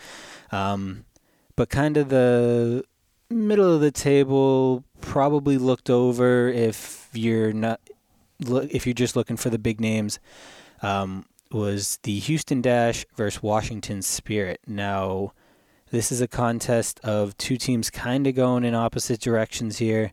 Um, 0.50 1.04
but 1.56 1.68
kind 1.68 1.96
of 1.96 2.08
the 2.08 2.84
middle 3.30 3.74
of 3.74 3.80
the 3.80 3.90
table, 3.90 4.84
probably 5.00 5.58
looked 5.58 5.90
over 5.90 6.48
if 6.48 7.08
you're 7.12 7.52
not 7.52 7.80
look 8.40 8.68
if 8.70 8.86
you're 8.86 8.94
just 8.94 9.16
looking 9.16 9.36
for 9.36 9.50
the 9.50 9.58
big 9.58 9.80
names. 9.80 10.18
Um, 10.82 11.26
was 11.50 11.98
the 12.02 12.18
Houston 12.18 12.60
Dash 12.60 13.06
versus 13.16 13.42
Washington 13.42 14.02
Spirit. 14.02 14.60
Now, 14.66 15.32
this 15.90 16.12
is 16.12 16.20
a 16.20 16.28
contest 16.28 17.00
of 17.02 17.36
two 17.38 17.56
teams 17.56 17.88
kind 17.90 18.26
of 18.26 18.34
going 18.34 18.64
in 18.64 18.74
opposite 18.74 19.20
directions 19.20 19.78
here 19.78 20.12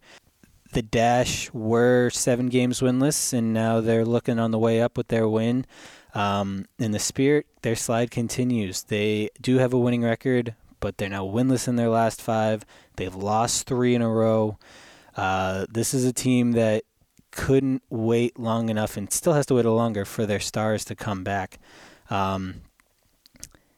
the 0.76 0.82
Dash 0.82 1.50
were 1.54 2.10
seven 2.10 2.50
games 2.50 2.82
winless, 2.82 3.32
and 3.32 3.54
now 3.54 3.80
they're 3.80 4.04
looking 4.04 4.40
on 4.40 4.52
the 4.52 4.60
way 4.60 4.82
up 4.82 4.98
with 4.98 5.08
their 5.08 5.28
win. 5.28 5.66
Um, 6.14 6.66
in 6.78 6.92
the 6.92 7.00
Spirit, 7.00 7.48
their 7.62 7.78
slide 7.78 8.12
continues. 8.12 8.84
They 8.84 9.30
do 9.40 9.58
have 9.58 9.74
a 9.74 9.80
winning 9.80 10.04
record, 10.04 10.54
but 10.82 10.98
they're 10.98 11.08
now 11.08 11.26
winless 11.26 11.70
in 11.70 11.78
their 11.78 11.88
last 11.88 12.22
five. 12.22 12.66
They've 12.98 13.16
lost 13.16 13.68
three 13.68 13.96
in 13.96 14.02
a 14.02 14.10
row. 14.10 14.58
Uh, 15.16 15.66
this 15.70 15.94
is 15.94 16.04
a 16.04 16.12
team 16.12 16.52
that 16.52 16.84
couldn't 17.32 17.82
wait 17.90 18.38
long 18.38 18.68
enough 18.68 18.98
and 18.98 19.12
still 19.14 19.34
has 19.34 19.46
to 19.46 19.56
wait 19.56 19.66
longer 19.66 20.04
for 20.04 20.26
their 20.26 20.42
stars 20.42 20.84
to 20.86 20.96
come 20.96 21.24
back. 21.24 21.58
Um, 22.10 22.64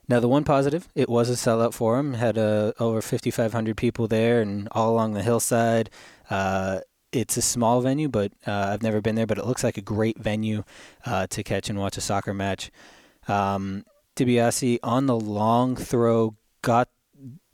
now, 0.10 0.22
the 0.22 0.30
one 0.30 0.46
positive, 0.46 0.88
it 0.96 1.10
was 1.10 1.30
a 1.30 1.34
sellout 1.34 1.74
for 1.74 1.98
them. 1.98 2.14
Had 2.14 2.38
uh, 2.38 2.72
over 2.80 3.02
5,500 3.02 3.76
people 3.76 4.08
there 4.08 4.42
and 4.42 4.68
all 4.72 4.90
along 4.90 5.14
the 5.14 5.22
hillside. 5.22 5.90
Uh, 6.30 6.80
it's 7.12 7.38
a 7.38 7.42
small 7.42 7.82
venue, 7.82 8.10
but 8.10 8.34
uh, 8.46 8.70
I've 8.72 8.84
never 8.84 9.02
been 9.02 9.16
there, 9.16 9.28
but 9.28 9.38
it 9.38 9.46
looks 9.46 9.64
like 9.64 9.78
a 9.78 9.82
great 9.82 10.20
venue 10.20 10.64
uh, 11.06 11.28
to 11.28 11.44
catch 11.44 11.70
and 11.70 11.80
watch 11.80 11.98
a 11.98 12.02
soccer 12.02 12.34
match. 12.34 12.70
Um, 13.28 13.86
DiBiasi 14.16 14.80
on 14.84 15.06
the 15.06 15.20
long 15.20 15.76
throw 15.76 16.36
got 16.62 16.90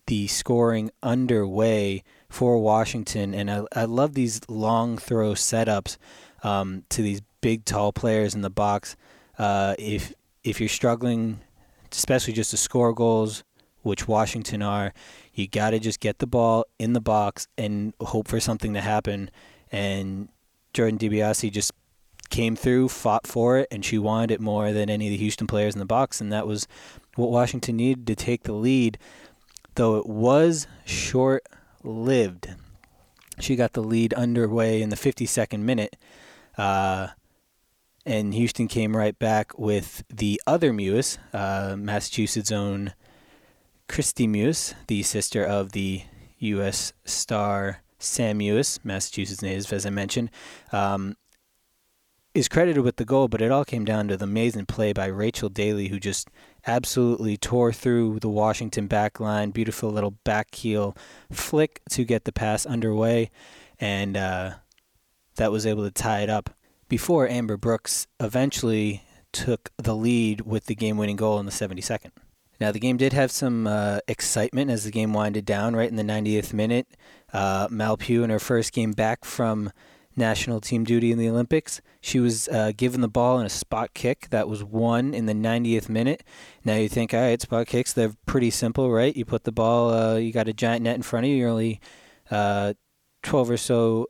the 0.07 0.27
scoring 0.27 0.91
underway 1.01 2.03
for 2.29 2.59
Washington, 2.59 3.33
and 3.33 3.49
I, 3.49 3.63
I 3.73 3.85
love 3.85 4.15
these 4.15 4.41
long 4.49 4.97
throw 4.97 5.33
setups 5.33 5.97
um, 6.43 6.83
to 6.89 7.01
these 7.01 7.21
big, 7.41 7.65
tall 7.65 7.93
players 7.93 8.33
in 8.33 8.41
the 8.41 8.49
box. 8.49 8.95
Uh, 9.37 9.75
if 9.77 10.13
if 10.43 10.59
you're 10.59 10.69
struggling 10.69 11.39
especially 11.93 12.33
just 12.33 12.51
to 12.51 12.57
score 12.57 12.93
goals, 12.93 13.43
which 13.83 14.07
Washington 14.07 14.61
are, 14.61 14.93
you 15.33 15.47
got 15.47 15.71
to 15.71 15.79
just 15.79 15.99
get 15.99 16.19
the 16.19 16.27
ball 16.27 16.65
in 16.79 16.93
the 16.93 17.01
box 17.01 17.47
and 17.57 17.93
hope 18.01 18.27
for 18.27 18.39
something 18.39 18.73
to 18.73 18.81
happen. 18.81 19.29
And 19.71 20.29
Jordan 20.73 20.97
DiBiasi 20.97 21.51
just 21.51 21.71
came 22.29 22.55
through, 22.55 22.89
fought 22.89 23.27
for 23.27 23.59
it, 23.59 23.67
and 23.69 23.85
she 23.85 23.99
wanted 23.99 24.31
it 24.31 24.41
more 24.41 24.73
than 24.73 24.89
any 24.89 25.07
of 25.07 25.11
the 25.11 25.17
Houston 25.17 25.45
players 25.45 25.75
in 25.75 25.79
the 25.79 25.85
box. 25.85 26.19
And 26.19 26.31
that 26.31 26.47
was 26.47 26.67
what 27.15 27.29
Washington 27.29 27.77
needed 27.77 28.07
to 28.07 28.15
take 28.15 28.43
the 28.43 28.53
lead, 28.53 28.97
though 29.75 29.97
it 29.97 30.07
was 30.07 30.67
short 30.85 31.43
lived. 31.83 32.49
She 33.39 33.55
got 33.55 33.73
the 33.73 33.83
lead 33.83 34.13
underway 34.13 34.81
in 34.81 34.89
the 34.89 34.95
52nd 34.95 35.59
minute. 35.59 35.95
Uh, 36.57 37.09
and 38.05 38.33
Houston 38.33 38.67
came 38.67 38.95
right 38.95 39.17
back 39.17 39.57
with 39.57 40.03
the 40.09 40.41
other 40.45 40.71
Mewis, 40.71 41.17
uh, 41.33 41.75
Massachusetts' 41.77 42.51
own 42.51 42.93
Kristie 43.93 44.27
Mewis, 44.27 44.73
the 44.87 45.03
sister 45.03 45.45
of 45.45 45.73
the 45.73 46.01
U.S. 46.39 46.93
star 47.05 47.83
Sam 47.99 48.39
Mewis, 48.39 48.83
Massachusetts 48.83 49.43
native, 49.43 49.71
as 49.71 49.85
I 49.85 49.91
mentioned, 49.91 50.31
um, 50.71 51.15
is 52.33 52.49
credited 52.49 52.83
with 52.83 52.95
the 52.95 53.05
goal, 53.05 53.27
but 53.27 53.39
it 53.39 53.51
all 53.51 53.63
came 53.63 53.85
down 53.85 54.07
to 54.07 54.17
the 54.17 54.23
amazing 54.23 54.65
play 54.65 54.93
by 54.93 55.05
Rachel 55.05 55.47
Daly, 55.47 55.89
who 55.89 55.99
just 55.99 56.29
absolutely 56.65 57.37
tore 57.37 57.71
through 57.71 58.19
the 58.19 58.29
Washington 58.29 58.87
back 58.87 59.19
line. 59.19 59.51
Beautiful 59.51 59.91
little 59.91 60.15
back 60.23 60.55
heel 60.55 60.97
flick 61.31 61.79
to 61.91 62.03
get 62.03 62.23
the 62.23 62.31
pass 62.31 62.65
underway, 62.65 63.29
and 63.79 64.17
uh, 64.17 64.53
that 65.35 65.51
was 65.51 65.67
able 65.67 65.83
to 65.83 65.91
tie 65.91 66.21
it 66.21 66.31
up 66.31 66.49
before 66.89 67.29
Amber 67.29 67.57
Brooks 67.57 68.07
eventually 68.19 69.03
took 69.31 69.69
the 69.77 69.95
lead 69.95 70.41
with 70.41 70.65
the 70.65 70.73
game 70.73 70.97
winning 70.97 71.15
goal 71.15 71.39
in 71.39 71.45
the 71.45 71.51
72nd. 71.51 72.09
Now, 72.63 72.71
the 72.71 72.79
game 72.79 72.95
did 72.95 73.11
have 73.11 73.29
some 73.29 73.67
uh, 73.67 73.99
excitement 74.07 74.71
as 74.71 74.85
the 74.85 74.91
game 74.91 75.11
winded 75.11 75.43
down 75.43 75.75
right 75.75 75.89
in 75.89 75.97
the 75.97 76.01
90th 76.01 76.53
minute. 76.53 76.87
Uh, 77.33 77.67
Mal 77.69 77.97
Pugh, 77.97 78.23
in 78.23 78.29
her 78.29 78.39
first 78.39 78.71
game 78.71 78.93
back 78.93 79.25
from 79.25 79.69
national 80.15 80.61
team 80.61 80.85
duty 80.85 81.11
in 81.11 81.17
the 81.17 81.27
Olympics, 81.27 81.81
she 81.99 82.21
was 82.21 82.47
uh, 82.47 82.71
given 82.77 83.01
the 83.01 83.09
ball 83.09 83.37
in 83.37 83.45
a 83.45 83.49
spot 83.49 83.93
kick 83.93 84.29
that 84.29 84.47
was 84.47 84.63
won 84.63 85.13
in 85.13 85.25
the 85.25 85.33
90th 85.33 85.89
minute. 85.89 86.23
Now 86.63 86.75
you 86.75 86.87
think, 86.87 87.13
all 87.13 87.19
right, 87.19 87.41
spot 87.41 87.67
kicks, 87.67 87.91
they're 87.91 88.13
pretty 88.25 88.49
simple, 88.49 88.89
right? 88.89 89.13
You 89.13 89.25
put 89.25 89.43
the 89.43 89.51
ball, 89.51 89.93
uh, 89.93 90.15
you 90.15 90.31
got 90.31 90.47
a 90.47 90.53
giant 90.53 90.83
net 90.83 90.95
in 90.95 91.01
front 91.01 91.25
of 91.25 91.31
you, 91.31 91.35
you're 91.35 91.49
only 91.49 91.81
uh, 92.31 92.75
12 93.23 93.49
or 93.49 93.57
so 93.57 94.07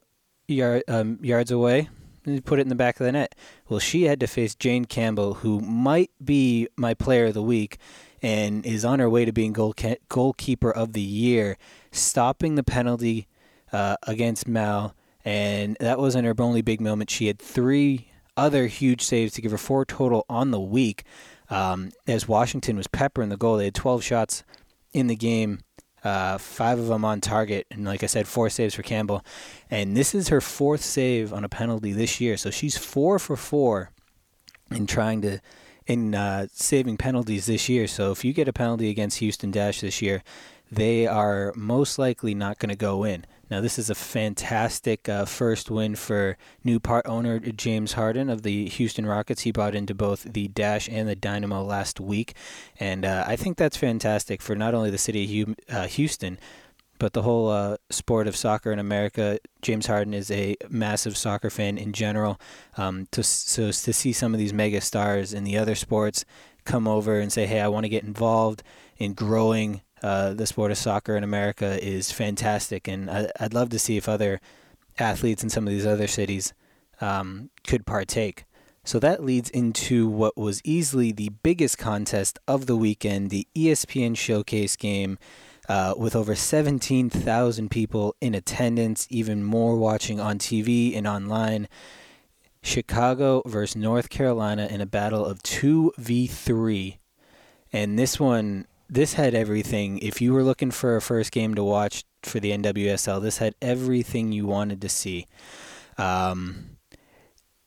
yard, 0.47 0.83
um, 0.87 1.17
yards 1.23 1.49
away 1.49 1.89
and 2.25 2.35
you 2.35 2.41
put 2.41 2.59
it 2.59 2.61
in 2.61 2.69
the 2.69 2.75
back 2.75 2.99
of 2.99 3.05
the 3.05 3.11
net. 3.11 3.35
Well, 3.67 3.79
she 3.79 4.03
had 4.03 4.19
to 4.19 4.27
face 4.27 4.55
Jane 4.55 4.85
Campbell, 4.85 5.35
who 5.35 5.59
might 5.59 6.11
be 6.23 6.67
my 6.77 6.93
player 6.93 7.25
of 7.25 7.33
the 7.33 7.41
week 7.41 7.77
and 8.23 8.65
is 8.65 8.83
on 8.83 8.99
her 8.99 9.09
way 9.09 9.25
to 9.25 9.31
being 9.31 9.53
goal 9.53 9.75
goalkeeper 10.09 10.71
of 10.71 10.93
the 10.93 11.01
year, 11.01 11.57
stopping 11.91 12.55
the 12.55 12.63
penalty 12.63 13.27
uh, 13.71 13.97
against 14.03 14.47
Mal. 14.47 14.95
And 15.25 15.77
that 15.79 15.99
wasn't 15.99 16.25
her 16.25 16.33
only 16.39 16.61
big 16.61 16.81
moment. 16.81 17.09
She 17.09 17.27
had 17.27 17.37
three 17.37 18.09
other 18.35 18.65
huge 18.67 19.01
saves 19.01 19.33
to 19.33 19.41
give 19.41 19.51
her 19.51 19.57
four 19.57 19.85
total 19.85 20.25
on 20.27 20.51
the 20.51 20.59
week. 20.59 21.03
Um, 21.49 21.91
as 22.07 22.27
Washington 22.27 22.77
was 22.77 22.87
peppering 22.87 23.29
the 23.29 23.37
goal, 23.37 23.57
they 23.57 23.65
had 23.65 23.75
12 23.75 24.03
shots 24.03 24.43
in 24.93 25.07
the 25.07 25.15
game 25.15 25.59
uh, 26.03 26.37
five 26.37 26.79
of 26.79 26.87
them 26.87 27.05
on 27.05 27.21
target, 27.21 27.65
and 27.71 27.85
like 27.85 28.03
I 28.03 28.07
said, 28.07 28.27
four 28.27 28.49
saves 28.49 28.75
for 28.75 28.83
Campbell. 28.83 29.23
And 29.69 29.95
this 29.95 30.13
is 30.13 30.27
her 30.27 30.41
fourth 30.41 30.81
save 30.81 31.31
on 31.31 31.43
a 31.43 31.49
penalty 31.49 31.93
this 31.93 32.19
year, 32.19 32.35
so 32.35 32.51
she's 32.51 32.77
four 32.77 33.19
for 33.19 33.37
four 33.37 33.91
in 34.69 34.85
trying 34.85 35.21
to 35.21 35.39
in 35.87 36.15
uh, 36.15 36.47
saving 36.53 36.97
penalties 36.97 37.45
this 37.45 37.69
year. 37.69 37.87
So 37.87 38.11
if 38.11 38.23
you 38.23 38.33
get 38.33 38.47
a 38.47 38.53
penalty 38.53 38.89
against 38.89 39.19
Houston 39.19 39.51
Dash 39.51 39.81
this 39.81 40.01
year, 40.01 40.23
they 40.71 41.05
are 41.05 41.53
most 41.55 41.99
likely 41.99 42.33
not 42.33 42.57
going 42.59 42.69
to 42.69 42.75
go 42.75 43.03
in. 43.03 43.25
Now, 43.51 43.61
this 43.61 43.77
is 43.77 43.91
a 43.91 43.95
fantastic 43.95 45.07
uh, 45.07 45.25
first 45.25 45.69
win 45.69 45.95
for 45.95 46.37
new 46.63 46.79
part 46.79 47.05
owner 47.05 47.39
James 47.39 47.93
Harden 47.93 48.27
of 48.29 48.41
the 48.41 48.67
Houston 48.67 49.05
Rockets. 49.05 49.41
He 49.41 49.51
bought 49.51 49.75
into 49.75 49.93
both 49.93 50.23
the 50.23 50.47
Dash 50.47 50.89
and 50.89 51.07
the 51.07 51.15
Dynamo 51.15 51.61
last 51.61 51.99
week, 51.99 52.33
and 52.79 53.05
uh, 53.05 53.25
I 53.27 53.35
think 53.35 53.57
that's 53.57 53.77
fantastic 53.77 54.41
for 54.41 54.55
not 54.55 54.73
only 54.73 54.89
the 54.89 54.97
city 54.97 55.41
of 55.41 55.55
uh, 55.69 55.85
Houston, 55.85 56.39
but 57.03 57.11
the 57.11 57.23
whole 57.23 57.49
uh, 57.49 57.75
sport 57.89 58.29
of 58.29 58.35
soccer 58.37 58.71
in 58.71 58.79
America. 58.79 59.37
James 59.61 59.87
Harden 59.87 60.13
is 60.13 60.31
a 60.31 60.55
massive 60.69 61.17
soccer 61.17 61.49
fan 61.49 61.77
in 61.77 61.91
general. 61.91 62.39
Um, 62.77 63.09
to, 63.11 63.21
so 63.23 63.71
to 63.71 63.91
see 63.91 64.13
some 64.13 64.33
of 64.33 64.39
these 64.39 64.53
mega 64.53 64.79
stars 64.79 65.33
in 65.33 65.43
the 65.43 65.57
other 65.57 65.75
sports 65.75 66.23
come 66.63 66.87
over 66.87 67.19
and 67.19 67.29
say, 67.29 67.45
"Hey, 67.45 67.59
I 67.59 67.67
want 67.67 67.83
to 67.83 67.89
get 67.89 68.05
involved 68.05 68.63
in 68.95 69.15
growing 69.15 69.81
uh, 70.01 70.33
the 70.33 70.47
sport 70.47 70.71
of 70.71 70.77
soccer 70.77 71.17
in 71.17 71.25
America 71.25 71.77
is 71.85 72.09
fantastic, 72.09 72.87
and 72.87 73.11
I, 73.11 73.27
would 73.41 73.53
love 73.53 73.67
to 73.71 73.79
see 73.79 73.97
if 73.97 74.07
other 74.07 74.39
athletes 74.97 75.43
in 75.43 75.49
some 75.49 75.67
of 75.67 75.73
these 75.73 75.85
other 75.85 76.07
cities 76.07 76.53
um, 77.01 77.49
could 77.67 77.85
partake. 77.85 78.45
So 78.85 78.97
that 78.99 79.21
leads 79.21 79.49
into 79.49 80.07
what 80.07 80.37
was 80.37 80.61
easily 80.63 81.11
the 81.11 81.31
biggest 81.43 81.77
contest 81.77 82.39
of 82.47 82.65
the 82.65 82.77
weekend, 82.77 83.29
the 83.29 83.45
ESPN 83.57 84.15
Showcase 84.15 84.77
game, 84.77 85.17
uh, 85.69 85.93
with 85.97 86.15
over 86.15 86.35
17,000 86.35 87.69
people 87.69 88.15
in 88.21 88.35
attendance, 88.35 89.07
even 89.09 89.43
more 89.43 89.77
watching 89.77 90.19
on 90.19 90.37
TV 90.37 90.95
and 90.97 91.07
online. 91.07 91.67
Chicago 92.61 93.41
versus 93.45 93.75
North 93.75 94.09
Carolina 94.09 94.67
in 94.67 94.81
a 94.81 94.85
battle 94.85 95.25
of 95.25 95.43
2v3. 95.43 96.97
And 97.73 97.99
this 97.99 98.19
one 98.19 98.67
this 98.89 99.13
had 99.13 99.33
everything. 99.33 99.97
If 99.99 100.21
you 100.21 100.33
were 100.33 100.43
looking 100.43 100.69
for 100.69 100.95
a 100.95 101.01
first 101.01 101.31
game 101.31 101.55
to 101.55 101.63
watch 101.63 102.03
for 102.21 102.39
the 102.39 102.51
NWSL, 102.51 103.21
this 103.21 103.39
had 103.39 103.55
everything 103.59 104.31
you 104.31 104.45
wanted 104.45 104.81
to 104.81 104.89
see. 104.89 105.25
Um, 105.97 106.77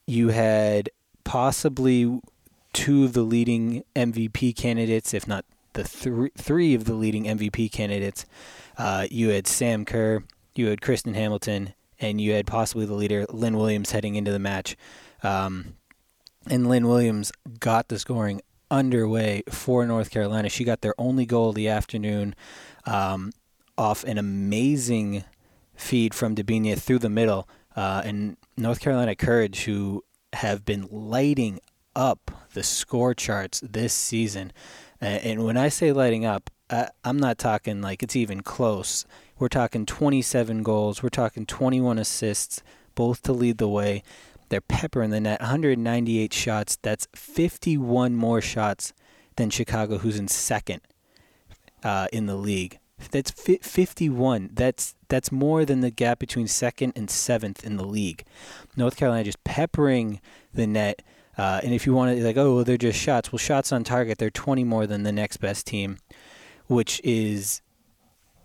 you 0.07 0.29
had 0.29 0.89
possibly 1.25 2.21
two 2.73 3.05
of 3.05 3.13
the 3.13 3.23
leading 3.23 3.83
MVP 3.97 4.55
candidates, 4.57 5.13
if 5.15 5.27
not 5.27 5.45
the 5.77 5.85
th- 5.85 6.33
three 6.37 6.75
of 6.75 6.85
the 6.85 6.95
leading 6.95 7.25
MVP 7.25 7.71
candidates. 7.71 8.27
Uh, 8.77 9.07
you 9.11 9.31
had 9.31 9.47
Sam 9.47 9.85
Kerr, 9.85 10.25
you 10.55 10.67
had 10.69 10.81
Kristen 10.81 11.15
Hamilton, 11.15 11.75
and 12.01 12.21
you 12.21 12.33
had 12.33 12.47
possibly 12.47 12.85
the 12.87 12.95
leader, 12.95 13.25
Lynn 13.31 13.57
Williams, 13.57 13.93
heading 13.93 14.17
into 14.17 14.33
the 14.33 14.39
match. 14.39 14.77
Um, 15.23 15.75
and 16.49 16.69
Lynn 16.69 16.87
Williams 16.87 17.33
got 17.59 17.89
the 17.89 17.99
scoring 17.99 18.41
underway 18.71 19.43
for 19.49 19.87
North 19.87 20.11
Carolina. 20.11 20.49
She 20.49 20.65
got 20.65 20.81
their 20.81 20.95
only 20.99 21.27
goal 21.27 21.51
of 21.51 21.55
the 21.55 21.69
afternoon 21.69 22.35
um, 22.85 23.33
off 23.79 24.05
an 24.05 24.19
amazing 24.19 25.25
feed 25.75 26.15
from 26.15 26.35
Debinha 26.35 26.79
through 26.79 26.99
the 26.99 27.11
middle. 27.11 27.49
Uh, 27.75 28.03
and 28.05 28.37
North 28.57 28.81
Carolina 28.81 29.15
Courage, 29.15 29.65
who 29.65 30.05
have 30.33 30.65
been 30.65 30.89
lighting 30.91 31.61
up 31.95 32.31
the 32.53 32.63
score 32.63 33.15
charts 33.15 33.61
this 33.61 33.93
season. 33.93 34.53
And 35.01 35.45
when 35.45 35.57
I 35.57 35.69
say 35.69 35.93
lighting 35.93 36.25
up, 36.25 36.51
I, 36.71 36.89
I'm 37.05 37.19
not 37.19 37.39
talking 37.39 37.81
like 37.81 38.03
it's 38.03 38.17
even 38.17 38.43
close. 38.43 39.05
We're 39.39 39.49
talking 39.49 39.87
27 39.87 40.63
goals, 40.63 41.03
we're 41.03 41.11
talking 41.11 41.47
21 41.47 41.99
assists, 41.99 42.63
both 42.95 43.23
to 43.23 43.33
lead 43.33 43.59
the 43.59 43.69
way. 43.69 44.03
They're 44.49 44.61
peppering 44.61 45.11
the 45.11 45.21
net. 45.21 45.41
198 45.41 46.33
shots. 46.33 46.79
That's 46.81 47.09
51 47.15 48.15
more 48.15 48.41
shots 48.41 48.93
than 49.37 49.51
Chicago, 49.51 49.99
who's 49.99 50.19
in 50.19 50.29
second 50.29 50.81
uh, 51.83 52.07
in 52.13 52.27
the 52.27 52.37
league. 52.37 52.79
That's 53.11 53.31
51. 53.31 54.51
That's 54.55 54.95
that's 55.09 55.31
more 55.31 55.65
than 55.65 55.83
the 55.83 55.91
gap 55.91 56.19
between 56.19 56.49
second 56.49 56.95
and 56.97 57.11
seventh 57.11 57.65
in 57.65 57.77
the 57.77 57.85
league. 57.85 58.25
North 58.77 58.97
Carolina 58.97 59.25
just 59.25 59.45
peppering 59.45 60.21
the 60.55 60.67
net. 60.67 61.03
Uh, 61.39 61.61
and 61.63 61.75
if 61.75 61.87
you 61.87 61.93
want 61.93 62.17
to, 62.17 62.25
like, 62.25 62.37
oh, 62.37 62.57
well, 62.57 62.65
they're 62.65 62.77
just 62.77 62.99
shots. 62.99 63.31
Well, 63.31 63.39
shots 63.39 63.73
on 63.73 63.85
target, 63.85 64.19
they're 64.19 64.31
20 64.31 64.65
more 64.65 64.87
than 64.87 65.03
the 65.03 65.13
next 65.13 65.37
best 65.37 65.67
team, 65.67 65.99
which 66.67 67.01
is, 67.05 67.61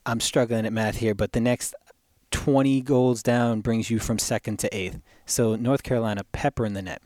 I'm 0.06 0.20
struggling 0.20 0.66
at 0.66 0.74
math 0.74 0.98
here, 0.98 1.16
but 1.16 1.32
the 1.32 1.40
next 1.40 1.74
20 2.32 2.82
goals 2.82 3.24
down 3.24 3.62
brings 3.62 3.90
you 3.90 4.00
from 4.00 4.20
second 4.20 4.58
to 4.60 4.76
eighth. 4.76 5.00
So 5.26 5.56
North 5.56 5.84
Carolina 5.84 6.24
pepper 6.32 6.66
in 6.66 6.74
the 6.74 6.82
net. 6.82 7.02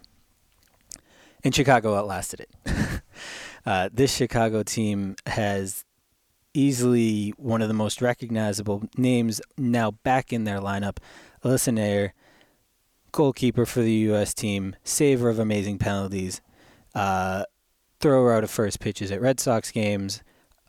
And 1.44 1.54
Chicago 1.54 1.96
outlasted 1.96 2.40
it. 2.40 2.50
uh, 3.66 3.90
this 3.94 4.16
Chicago 4.16 4.64
team 4.64 5.16
has 5.28 5.86
easily 6.56 7.34
one 7.38 7.62
of 7.62 7.68
the 7.68 7.74
most 7.74 8.02
recognizable 8.02 8.84
names 8.98 9.42
now 9.58 9.92
back 9.92 10.34
in 10.34 10.46
their 10.46 10.60
lineup. 10.60 10.98
Alyssa 11.44 11.74
Naeher, 11.74 12.12
goalkeeper 13.16 13.66
for 13.66 13.82
the 13.82 13.92
U.S. 13.92 14.34
team, 14.34 14.76
saver 14.84 15.30
of 15.30 15.40
amazing 15.40 15.80
penalties, 15.80 16.42
uh, 16.94 17.44
thrower 18.00 18.34
out 18.34 18.44
of 18.44 18.52
first 18.52 18.80
pitches 18.80 19.12
at 19.12 19.22
Red 19.22 19.40
Sox 19.40 19.72
games. 19.72 20.22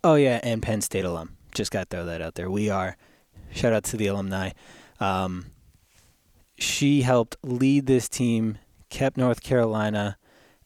Oh, 0.02 0.14
yeah, 0.14 0.40
and 0.42 0.62
Penn 0.62 0.80
State 0.80 1.04
alum. 1.04 1.36
Just 1.54 1.70
got 1.70 1.90
to 1.90 1.96
throw 1.96 2.06
that 2.06 2.22
out 2.22 2.34
there. 2.34 2.50
We 2.50 2.70
are 2.70 2.96
Shout 3.56 3.72
out 3.72 3.84
to 3.84 3.96
the 3.96 4.06
alumni. 4.08 4.50
Um, 5.00 5.46
she 6.58 7.02
helped 7.02 7.36
lead 7.42 7.86
this 7.86 8.08
team, 8.08 8.58
kept 8.90 9.16
North 9.16 9.42
Carolina 9.42 10.18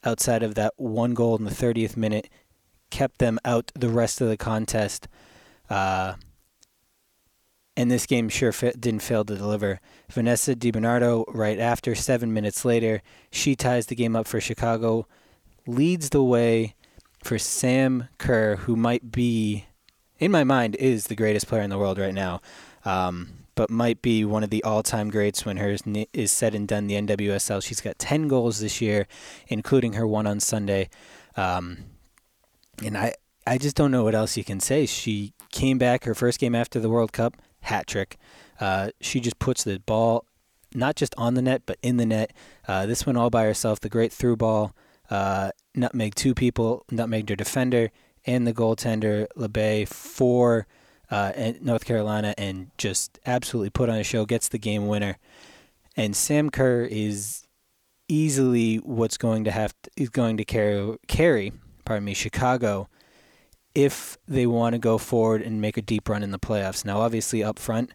outside 0.02 0.42
of 0.42 0.54
that 0.56 0.74
one 0.76 1.14
goal 1.14 1.36
in 1.36 1.44
the 1.44 1.50
30th 1.50 1.96
minute, 1.96 2.28
kept 2.90 3.18
them 3.18 3.38
out 3.44 3.70
the 3.74 3.88
rest 3.88 4.20
of 4.20 4.28
the 4.28 4.36
contest. 4.36 5.06
Uh, 5.68 6.14
and 7.76 7.90
this 7.90 8.06
game 8.06 8.28
sure 8.28 8.52
didn't 8.52 9.00
fail 9.00 9.24
to 9.24 9.36
deliver. 9.36 9.80
Vanessa 10.10 10.54
DiBernardo, 10.54 11.24
right 11.28 11.58
after, 11.58 11.94
seven 11.94 12.32
minutes 12.32 12.64
later, 12.64 13.02
she 13.30 13.54
ties 13.54 13.86
the 13.86 13.94
game 13.94 14.16
up 14.16 14.26
for 14.26 14.40
Chicago, 14.40 15.06
leads 15.66 16.10
the 16.10 16.22
way 16.22 16.74
for 17.22 17.38
Sam 17.38 18.08
Kerr, 18.18 18.56
who 18.56 18.76
might 18.76 19.12
be, 19.12 19.66
in 20.18 20.30
my 20.30 20.44
mind, 20.44 20.74
is 20.76 21.06
the 21.06 21.16
greatest 21.16 21.46
player 21.46 21.62
in 21.62 21.70
the 21.70 21.78
world 21.78 21.98
right 21.98 22.14
now 22.14 22.40
um, 22.84 23.30
but 23.54 23.70
might 23.70 24.00
be 24.00 24.24
one 24.24 24.42
of 24.42 24.50
the 24.50 24.62
all-time 24.64 25.10
greats 25.10 25.44
when 25.44 25.58
hers 25.58 25.82
is 26.12 26.32
said 26.32 26.54
and 26.54 26.66
done. 26.66 26.86
The 26.86 26.94
NWSL. 26.94 27.62
She's 27.62 27.80
got 27.80 27.98
10 27.98 28.28
goals 28.28 28.60
this 28.60 28.80
year, 28.80 29.06
including 29.48 29.94
her 29.94 30.06
one 30.06 30.26
on 30.26 30.40
Sunday. 30.40 30.88
Um, 31.36 31.84
and 32.82 32.96
I, 32.96 33.14
I 33.46 33.58
just 33.58 33.76
don't 33.76 33.90
know 33.90 34.04
what 34.04 34.14
else 34.14 34.36
you 34.36 34.44
can 34.44 34.60
say. 34.60 34.86
She 34.86 35.34
came 35.52 35.78
back 35.78 36.04
her 36.04 36.14
first 36.14 36.38
game 36.38 36.54
after 36.54 36.80
the 36.80 36.88
World 36.88 37.12
Cup, 37.12 37.36
hat 37.62 37.86
trick. 37.86 38.16
Uh, 38.60 38.90
she 39.00 39.20
just 39.20 39.38
puts 39.38 39.64
the 39.64 39.80
ball 39.80 40.24
not 40.74 40.96
just 40.96 41.14
on 41.16 41.34
the 41.34 41.42
net, 41.42 41.62
but 41.66 41.78
in 41.82 41.96
the 41.96 42.06
net. 42.06 42.32
Uh, 42.66 42.86
this 42.86 43.06
one 43.06 43.16
all 43.16 43.30
by 43.30 43.44
herself. 43.44 43.80
The 43.80 43.88
great 43.88 44.12
through 44.12 44.36
ball, 44.36 44.74
uh, 45.10 45.50
nutmeg 45.74 46.14
two 46.14 46.34
people, 46.34 46.84
nutmeg 46.90 47.26
their 47.26 47.36
defender 47.36 47.90
and 48.26 48.46
the 48.46 48.52
goaltender 48.52 49.26
Labbé 49.36 49.88
for 49.88 50.66
uh, 51.10 51.32
North 51.60 51.84
Carolina, 51.84 52.34
and 52.38 52.70
just 52.78 53.18
absolutely 53.26 53.70
put 53.70 53.88
on 53.88 53.96
a 53.96 54.04
show. 54.04 54.24
Gets 54.26 54.48
the 54.48 54.58
game 54.58 54.86
winner, 54.86 55.18
and 55.96 56.14
Sam 56.14 56.50
Kerr 56.50 56.82
is 56.82 57.46
easily 58.08 58.76
what's 58.76 59.16
going 59.16 59.44
to 59.44 59.50
have 59.50 59.74
to, 59.82 59.90
is 59.96 60.10
going 60.10 60.36
to 60.36 60.44
carry 60.44 60.96
carry. 61.08 61.52
Pardon 61.84 62.04
me, 62.04 62.14
Chicago. 62.14 62.88
If 63.74 64.18
they 64.26 64.46
want 64.46 64.74
to 64.74 64.78
go 64.78 64.98
forward 64.98 65.42
and 65.42 65.60
make 65.60 65.76
a 65.76 65.82
deep 65.82 66.08
run 66.08 66.22
in 66.22 66.30
the 66.32 66.38
playoffs. 66.38 66.84
Now, 66.84 67.00
obviously, 67.00 67.42
up 67.44 67.58
front, 67.58 67.92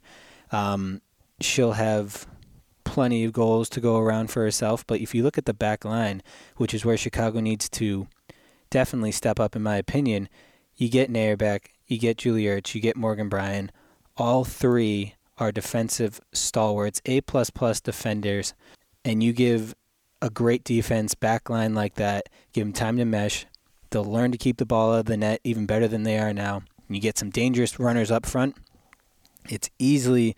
um, 0.51 1.01
she'll 1.41 1.74
have 1.74 2.27
plenty 2.86 3.25
of 3.25 3.34
goals 3.34 3.67
to 3.70 3.82
go 3.82 3.98
around 3.98 4.32
for 4.32 4.41
herself. 4.41 4.88
But 4.88 5.01
if 5.01 5.13
you 5.13 5.22
look 5.24 5.38
at 5.38 5.46
the 5.46 5.53
back 5.53 5.84
line, 5.84 6.24
which 6.55 6.74
is 6.74 6.86
where 6.86 6.96
Chicago 6.96 7.41
needs 7.41 7.67
to 7.70 8.08
definitely 8.70 9.12
step 9.12 9.39
up, 9.39 9.55
in 9.55 9.63
my 9.63 9.75
opinion, 9.75 10.29
you 10.77 10.89
get 10.89 11.12
Naeher 11.12 11.38
back, 11.38 11.72
you 11.88 11.98
get 11.98 12.17
Julie 12.17 12.46
Ertz, 12.46 12.74
you 12.74 12.82
get 12.82 12.96
Morgan 12.96 13.27
Brian. 13.27 13.72
All 14.15 14.46
three 14.46 15.15
are 15.38 15.51
defensive 15.51 16.22
stalwarts, 16.32 17.01
A 17.05 17.22
plus 17.22 17.50
plus 17.50 17.82
defenders, 17.82 18.53
and 19.03 19.22
you 19.22 19.34
give 19.34 19.75
a 20.22 20.29
great 20.29 20.63
defense 20.63 21.13
back 21.15 21.50
line 21.50 21.75
like 21.75 21.96
that, 21.96 22.29
give 22.53 22.65
them 22.65 22.74
time 22.74 22.98
to 22.98 23.05
mesh. 23.05 23.46
They'll 23.95 24.03
learn 24.03 24.33
to 24.33 24.37
keep 24.37 24.57
the 24.57 24.65
ball 24.65 24.91
out 24.91 24.99
of 24.99 25.05
the 25.05 25.15
net 25.15 25.39
even 25.45 25.65
better 25.65 25.87
than 25.87 26.03
they 26.03 26.19
are 26.19 26.33
now. 26.33 26.63
You 26.89 26.99
get 26.99 27.17
some 27.17 27.29
dangerous 27.29 27.79
runners 27.79 28.11
up 28.11 28.25
front. 28.25 28.57
It's 29.47 29.69
easily 29.79 30.35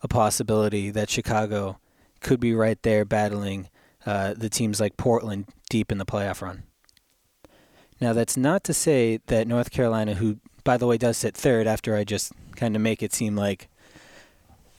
a 0.00 0.08
possibility 0.08 0.88
that 0.88 1.10
Chicago 1.10 1.78
could 2.20 2.40
be 2.40 2.54
right 2.54 2.82
there 2.82 3.04
battling 3.04 3.68
uh, 4.06 4.32
the 4.32 4.48
teams 4.48 4.80
like 4.80 4.96
Portland 4.96 5.48
deep 5.68 5.92
in 5.92 5.98
the 5.98 6.06
playoff 6.06 6.40
run. 6.40 6.62
Now, 8.00 8.14
that's 8.14 8.38
not 8.38 8.64
to 8.64 8.72
say 8.72 9.20
that 9.26 9.46
North 9.46 9.70
Carolina, 9.70 10.14
who, 10.14 10.38
by 10.64 10.78
the 10.78 10.86
way, 10.86 10.96
does 10.96 11.18
sit 11.18 11.36
third 11.36 11.66
after 11.66 11.94
I 11.94 12.04
just 12.04 12.32
kind 12.56 12.74
of 12.74 12.80
make 12.80 13.02
it 13.02 13.12
seem 13.12 13.36
like 13.36 13.68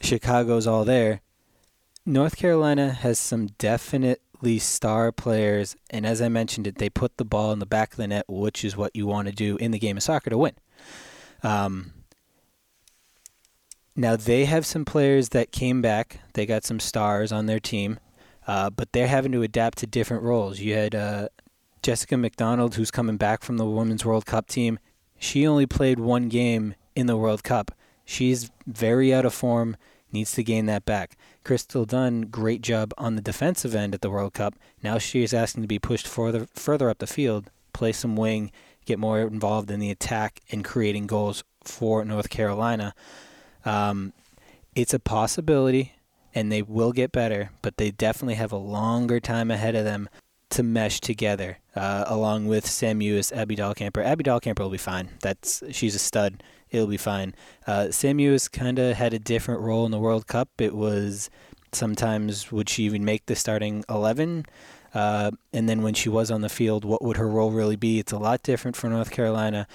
Chicago's 0.02 0.66
all 0.66 0.84
there, 0.84 1.22
North 2.08 2.38
Carolina 2.38 2.90
has 2.92 3.20
some 3.20 3.50
definitely 3.60 4.25
star 4.60 5.12
players, 5.12 5.76
and 5.90 6.06
as 6.06 6.22
I 6.22 6.30
mentioned 6.30 6.68
it, 6.68 6.78
they 6.78 6.90
put 6.90 7.18
the 7.18 7.26
ball 7.26 7.52
in 7.52 7.60
the 7.60 7.66
back 7.66 7.92
of 7.92 7.98
the 7.98 8.08
net, 8.08 8.26
which 8.28 8.64
is 8.64 8.78
what 8.78 8.96
you 8.96 9.08
want 9.08 9.28
to 9.28 9.34
do 9.34 9.58
in 9.58 9.72
the 9.72 9.80
game 9.80 9.98
of 9.98 10.04
soccer 10.04 10.30
to 10.30 10.38
win. 10.38 10.54
Um, 11.44 11.94
now 13.96 14.16
they 14.16 14.46
have 14.46 14.66
some 14.66 14.86
players 14.86 15.30
that 15.30 15.52
came 15.52 15.82
back. 15.82 16.20
They 16.34 16.46
got 16.46 16.66
some 16.66 16.80
stars 16.80 17.32
on 17.32 17.46
their 17.46 17.60
team, 17.60 18.00
uh, 18.48 18.70
but 18.70 18.92
they're 18.92 19.08
having 19.08 19.32
to 19.32 19.42
adapt 19.42 19.78
to 19.80 19.88
different 19.88 20.24
roles. 20.24 20.60
You 20.60 20.74
had 20.74 20.96
uh, 20.96 21.30
Jessica 21.82 22.18
McDonald, 22.18 22.76
who's 22.76 22.92
coming 22.92 23.18
back 23.18 23.44
from 23.44 23.58
the 23.58 23.66
Women's 23.66 24.06
World 24.06 24.26
Cup 24.26 24.48
team. 24.48 24.80
She 25.18 25.48
only 25.48 25.66
played 25.66 26.00
one 26.00 26.30
game 26.30 26.76
in 26.96 27.08
the 27.08 27.18
World 27.18 27.44
Cup. 27.44 27.72
She's 28.04 28.52
very 28.68 29.14
out 29.14 29.26
of 29.26 29.34
form. 29.34 29.78
Needs 30.16 30.32
to 30.36 30.44
gain 30.46 30.66
that 30.68 30.86
back. 30.86 31.18
Crystal 31.44 31.84
Dunn, 31.84 32.22
great 32.32 32.62
job 32.62 32.94
on 32.98 33.18
the 33.18 33.22
defensive 33.22 33.76
end 33.76 33.94
at 33.94 34.00
the 34.00 34.10
World 34.10 34.34
Cup. 34.34 34.56
Now 34.82 34.98
she 34.98 35.24
is 35.24 35.34
asking 35.34 35.64
to 35.64 35.68
be 35.68 35.78
pushed 35.78 36.08
further 36.08 36.48
further 36.54 36.90
up 36.90 37.00
the 37.00 37.06
field, 37.06 37.52
play 37.74 37.92
some 37.92 38.16
wing, 38.16 38.50
get 38.86 38.98
more 38.98 39.20
involved 39.20 39.70
in 39.70 39.82
the 39.82 39.92
attack 39.92 40.40
and 40.50 40.64
creating 40.64 41.08
goals 41.08 41.44
for 41.66 42.06
North 42.06 42.30
Carolina. 42.30 42.96
Um, 43.66 44.14
it's 44.74 44.94
a 44.94 45.00
possibility, 45.00 45.92
and 46.34 46.50
they 46.50 46.62
will 46.62 46.94
get 46.94 47.12
better, 47.12 47.50
but 47.62 47.76
they 47.76 47.92
definitely 47.92 48.36
have 48.36 48.54
a 48.54 48.58
longer 48.58 49.20
time 49.20 49.52
ahead 49.52 49.76
of 49.76 49.84
them 49.84 50.08
to 50.52 50.64
mesh 50.64 51.02
together, 51.02 51.58
uh, 51.76 52.06
along 52.08 52.48
with 52.48 52.66
Sam 52.66 53.02
Mewis, 53.02 53.36
Abby 53.36 53.58
Dahlkemper. 53.58 54.02
Abby 54.02 54.24
Dahlkemper 54.24 54.60
will 54.60 54.70
be 54.70 54.78
fine. 54.78 55.10
That's 55.20 55.62
she's 55.72 55.94
a 55.94 56.00
stud. 56.00 56.42
It'll 56.76 56.88
be 56.88 56.98
fine. 56.98 57.34
Uh, 57.66 57.92
Sam 57.92 58.18
Mewis 58.18 58.52
kind 58.52 58.78
of 58.80 58.96
had 58.96 59.14
a 59.14 59.20
different 59.20 59.62
role 59.62 59.86
in 59.86 59.92
the 59.92 60.00
World 60.00 60.28
Cup. 60.28 60.50
It 60.60 60.76
was 60.76 61.30
sometimes 61.72 62.52
would 62.52 62.70
she 62.70 62.84
even 62.84 63.04
make 63.04 63.26
the 63.26 63.36
starting 63.36 63.84
eleven? 63.90 64.46
Uh, 64.94 65.32
and 65.52 65.68
then 65.68 65.82
when 65.82 65.94
she 65.94 66.08
was 66.08 66.32
on 66.32 66.42
the 66.42 66.50
field, 66.50 66.86
what 66.86 67.02
would 67.02 67.18
her 67.18 67.28
role 67.28 67.52
really 67.52 67.76
be? 67.76 68.00
It's 68.00 68.14
a 68.14 68.18
lot 68.18 68.44
different 68.44 68.78
for 68.78 68.90
North 68.90 69.12
Carolina, 69.12 69.68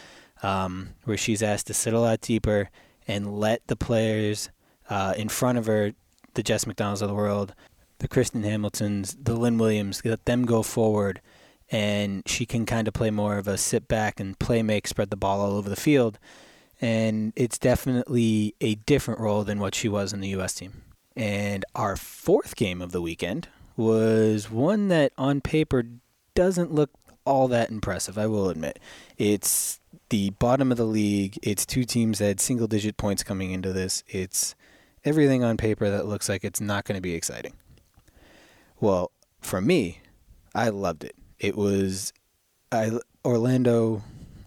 um, 0.42 0.90
where 1.04 1.18
she's 1.18 1.42
asked 1.42 1.66
to 1.66 1.74
sit 1.74 1.92
a 1.92 2.00
lot 2.00 2.22
deeper 2.22 2.70
and 3.06 3.38
let 3.38 3.66
the 3.66 3.76
players 3.76 4.48
uh, 4.88 5.12
in 5.18 5.28
front 5.28 5.58
of 5.58 5.66
her, 5.66 5.92
the 6.34 6.42
Jess 6.42 6.64
McDonalds 6.64 7.02
of 7.02 7.08
the 7.08 7.14
world, 7.14 7.54
the 7.98 8.08
Kristen 8.08 8.44
Hamiltons, 8.44 9.14
the 9.22 9.34
Lynn 9.34 9.58
Williams, 9.58 10.00
let 10.06 10.24
them 10.24 10.46
go 10.46 10.62
forward, 10.62 11.20
and 11.70 12.22
she 12.26 12.46
can 12.46 12.64
kind 12.64 12.88
of 12.88 12.94
play 12.94 13.10
more 13.10 13.36
of 13.36 13.46
a 13.46 13.58
sit 13.58 13.88
back 13.88 14.20
and 14.20 14.38
play 14.38 14.62
make, 14.62 14.86
spread 14.86 15.10
the 15.10 15.16
ball 15.16 15.42
all 15.42 15.52
over 15.52 15.68
the 15.68 15.76
field. 15.76 16.18
And 16.80 17.32
it's 17.36 17.58
definitely 17.58 18.54
a 18.60 18.76
different 18.76 19.20
role 19.20 19.44
than 19.44 19.60
what 19.60 19.74
she 19.74 19.88
was 19.88 20.12
in 20.12 20.20
the 20.20 20.28
U.S. 20.28 20.54
team. 20.54 20.82
And 21.16 21.64
our 21.74 21.96
fourth 21.96 22.56
game 22.56 22.80
of 22.80 22.92
the 22.92 23.02
weekend 23.02 23.48
was 23.76 24.50
one 24.50 24.88
that 24.88 25.12
on 25.18 25.40
paper 25.40 25.84
doesn't 26.34 26.72
look 26.72 26.90
all 27.24 27.48
that 27.48 27.70
impressive, 27.70 28.16
I 28.16 28.26
will 28.26 28.48
admit. 28.48 28.78
It's 29.18 29.80
the 30.08 30.30
bottom 30.30 30.70
of 30.70 30.78
the 30.78 30.84
league. 30.84 31.38
It's 31.42 31.66
two 31.66 31.84
teams 31.84 32.18
that 32.18 32.26
had 32.26 32.40
single 32.40 32.66
digit 32.66 32.96
points 32.96 33.22
coming 33.22 33.50
into 33.52 33.72
this. 33.72 34.02
It's 34.08 34.54
everything 35.04 35.44
on 35.44 35.56
paper 35.56 35.90
that 35.90 36.06
looks 36.06 36.28
like 36.28 36.44
it's 36.44 36.60
not 36.60 36.84
going 36.84 36.96
to 36.96 37.02
be 37.02 37.14
exciting. 37.14 37.54
Well, 38.80 39.12
for 39.40 39.60
me, 39.60 40.00
I 40.54 40.70
loved 40.70 41.04
it. 41.04 41.14
It 41.38 41.56
was 41.56 42.12
I 42.72 42.98
Orlando 43.24 44.02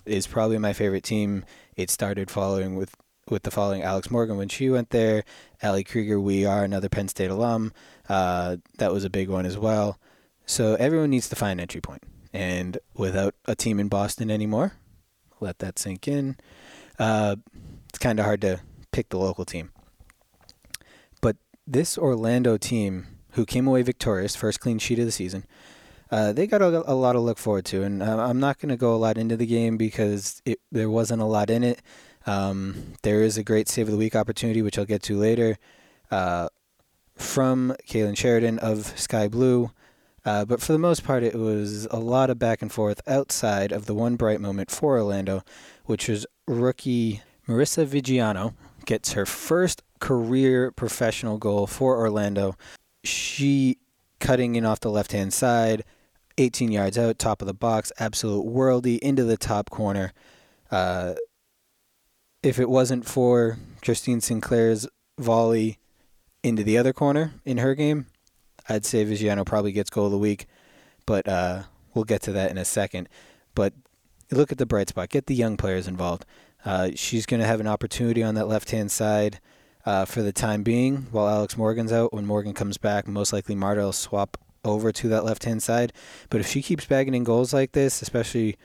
is 0.06 0.28
probably 0.28 0.58
my 0.58 0.74
favorite 0.74 1.04
team. 1.04 1.46
It 1.76 1.90
started 1.90 2.30
following 2.30 2.76
with 2.76 2.96
with 3.30 3.44
the 3.44 3.52
following 3.52 3.82
Alex 3.82 4.12
Morgan 4.12 4.38
when 4.38 4.50
she 4.50 4.70
went 4.70 4.90
there. 4.90 5.24
Ali 5.62 5.84
Krieger, 5.84 6.20
we 6.20 6.46
are 6.46 6.64
another 6.64 6.90
Penn 6.90 7.08
State 7.08 7.32
alum. 7.32 7.72
Uh, 8.10 8.58
that 8.78 8.92
was 8.92 9.06
a 9.06 9.10
big 9.10 9.30
one 9.30 9.46
as 9.46 9.58
well. 9.58 9.98
So 10.46 10.76
everyone 10.76 11.10
needs 11.10 11.30
to 11.30 11.36
find 11.36 11.62
entry 11.62 11.82
point. 11.82 12.04
And 12.34 12.78
without 12.96 13.36
a 13.46 13.56
team 13.56 13.80
in 13.80 13.88
Boston 13.88 14.30
anymore, 14.30 14.74
let 15.40 15.60
that 15.60 15.80
sink 15.80 16.08
in. 16.08 16.38
Uh, 17.00 17.38
it's 17.90 18.00
kind 18.00 18.20
of 18.20 18.26
hard 18.26 18.42
to 18.42 18.60
pick 18.92 19.10
the 19.10 19.18
local 19.18 19.46
team. 19.46 19.72
But 21.22 21.38
this 21.66 21.98
Orlando 21.98 22.58
team, 22.58 23.08
who 23.32 23.46
came 23.46 23.68
away 23.68 23.84
victorious, 23.84 24.36
first 24.36 24.60
clean 24.60 24.80
sheet 24.80 25.00
of 25.00 25.06
the 25.06 25.12
season, 25.12 25.46
uh, 26.14 26.32
they 26.32 26.46
got 26.46 26.62
a, 26.62 26.68
a, 26.88 26.94
lot 26.94 27.14
to 27.14 27.20
look 27.20 27.40
forward 27.40 27.66
to. 27.66 27.82
And 27.82 28.04
uh, 28.04 28.24
I'm 28.24 28.40
not 28.40 28.60
going 28.60 28.70
to 28.70 28.78
go 28.78 28.94
a 28.94 28.98
lot 28.98 29.18
into 29.18 29.36
the 29.36 29.48
game 29.48 29.78
because 29.78 30.44
it, 30.46 30.60
there 30.72 30.88
wasn't 30.88 31.24
a 31.24 31.26
lot 31.26 31.50
in 31.50 31.64
it. 31.64 31.82
Um, 32.28 32.94
there 33.02 33.24
is 33.24 33.36
a 33.36 33.44
great 33.44 33.68
save 33.68 33.88
of 33.88 33.94
the 33.94 33.98
week 33.98 34.16
opportunity, 34.16 34.62
which 34.62 34.78
I'll 34.78 34.86
get 34.86 35.02
to 35.04 35.18
later, 35.18 35.58
uh, 36.12 36.50
from 37.16 37.76
Kailen 37.88 38.16
Sheridan 38.16 38.60
of 38.60 38.96
Sky 38.96 39.28
Blue. 39.28 39.72
Uh, 40.24 40.46
but 40.46 40.62
for 40.62 40.72
the 40.72 40.78
most 40.78 41.04
part, 41.04 41.24
it 41.24 41.34
was 41.34 41.88
a 41.90 41.98
lot 41.98 42.30
of 42.30 42.38
back 42.38 42.62
and 42.62 42.72
forth 42.72 43.02
outside 43.08 43.72
of 43.72 43.88
the 43.88 43.96
one 43.96 44.16
bright 44.16 44.40
moment 44.40 44.70
for 44.70 45.00
Orlando, 45.00 45.42
which 45.86 46.08
was 46.08 46.28
rookie 46.48 47.24
Marisa 47.48 47.88
Viggiano 47.88 48.54
gets 48.86 49.14
her 49.14 49.26
first 49.26 49.82
career 50.00 50.70
professional 50.70 51.40
goal 51.40 51.66
for 51.66 51.98
Orlando. 51.98 52.56
She 53.04 53.80
cutting 54.20 54.54
in 54.56 54.64
off 54.64 54.80
the 54.80 54.92
left 54.92 55.12
hand 55.12 55.34
side, 55.34 55.84
18 56.38 56.72
yards 56.72 56.98
out, 56.98 57.20
top 57.20 57.42
of 57.42 57.48
the 57.48 57.54
box, 57.54 57.92
absolute 58.00 58.46
worldy 58.46 59.00
into 59.00 59.24
the 59.24 59.38
top 59.38 59.70
corner. 59.70 60.14
Uh, 60.72 61.14
if 62.42 62.60
it 62.60 62.70
wasn't 62.70 63.06
for 63.06 63.58
Christine 63.82 64.22
Sinclair's 64.22 64.88
volley 65.18 65.80
into 66.44 66.64
the 66.64 66.78
other 66.78 66.94
corner 66.94 67.34
in 67.46 67.58
her 67.60 67.76
game, 67.76 68.08
I'd 68.68 68.86
say 68.86 69.06
Viggiano 69.06 69.46
probably 69.46 69.72
gets 69.72 69.90
goal 69.90 70.08
of 70.08 70.12
the 70.12 70.18
week, 70.18 70.48
but 71.06 71.28
uh, 71.28 71.64
we'll 71.94 72.06
get 72.06 72.22
to 72.24 72.32
that 72.34 72.52
in 72.52 72.58
a 72.58 72.66
second. 72.66 73.10
But 73.56 73.74
look 74.32 74.52
at 74.52 74.58
the 74.58 74.66
bright 74.66 74.90
spot. 74.90 75.10
Get 75.10 75.28
the 75.28 75.36
young 75.36 75.58
players 75.58 75.88
involved. 75.88 76.26
Uh, 76.66 76.92
she's 76.96 77.26
going 77.26 77.42
to 77.42 77.48
have 77.48 77.60
an 77.60 77.68
opportunity 77.68 78.24
on 78.24 78.36
that 78.36 78.48
left 78.48 78.72
hand 78.72 78.92
side 78.92 79.40
uh, 79.86 80.06
for 80.06 80.22
the 80.22 80.32
time 80.32 80.64
being 80.64 81.08
while 81.12 81.28
Alex 81.28 81.58
Morgan's 81.58 81.92
out. 81.92 82.14
When 82.14 82.26
Morgan 82.26 82.54
comes 82.54 82.78
back, 82.78 83.08
most 83.08 83.34
likely 83.34 83.56
Marta 83.56 83.82
will 83.82 83.94
swap 83.94 84.38
over 84.64 84.92
to 84.92 85.08
that 85.10 85.26
left 85.26 85.46
hand 85.46 85.64
side. 85.64 85.94
But 86.30 86.42
if 86.42 86.48
she 86.48 86.62
keeps 86.62 86.86
bagging 86.86 87.14
in 87.14 87.24
goals 87.24 87.54
like 87.54 87.72
this, 87.74 88.02
especially 88.02 88.56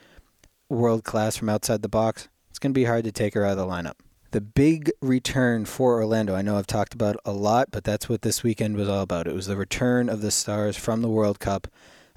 world 0.69 1.05
class 1.05 1.37
from 1.37 1.49
outside 1.49 1.83
the 1.83 1.89
box, 1.89 2.29
it's 2.51 2.59
going 2.59 2.73
to 2.73 2.79
be 2.79 2.85
hard 2.85 3.05
to 3.05 3.13
take 3.13 3.35
her 3.35 3.45
out 3.45 3.53
of 3.53 3.59
the 3.59 3.67
lineup 3.67 3.95
the 4.31 4.41
big 4.41 4.91
return 5.01 5.65
for 5.65 5.95
Orlando. 5.95 6.35
I 6.35 6.43
know 6.43 6.59
I've 6.59 6.67
talked 6.67 6.93
about 6.93 7.17
a 7.25 7.33
lot, 7.33 7.71
but 7.71 7.85
that's 7.85 8.09
what 8.09 8.23
this 8.23 8.43
weekend 8.43 8.77
was 8.77 8.89
all 8.89 9.03
about. 9.03 9.27
It 9.27 9.35
was 9.35 9.47
the 9.47 9.57
return 9.57 10.09
of 10.09 10.21
the 10.21 10.31
stars 10.31 10.77
from 10.77 11.01
the 11.01 11.09
World 11.09 11.41
Cup 11.41 11.67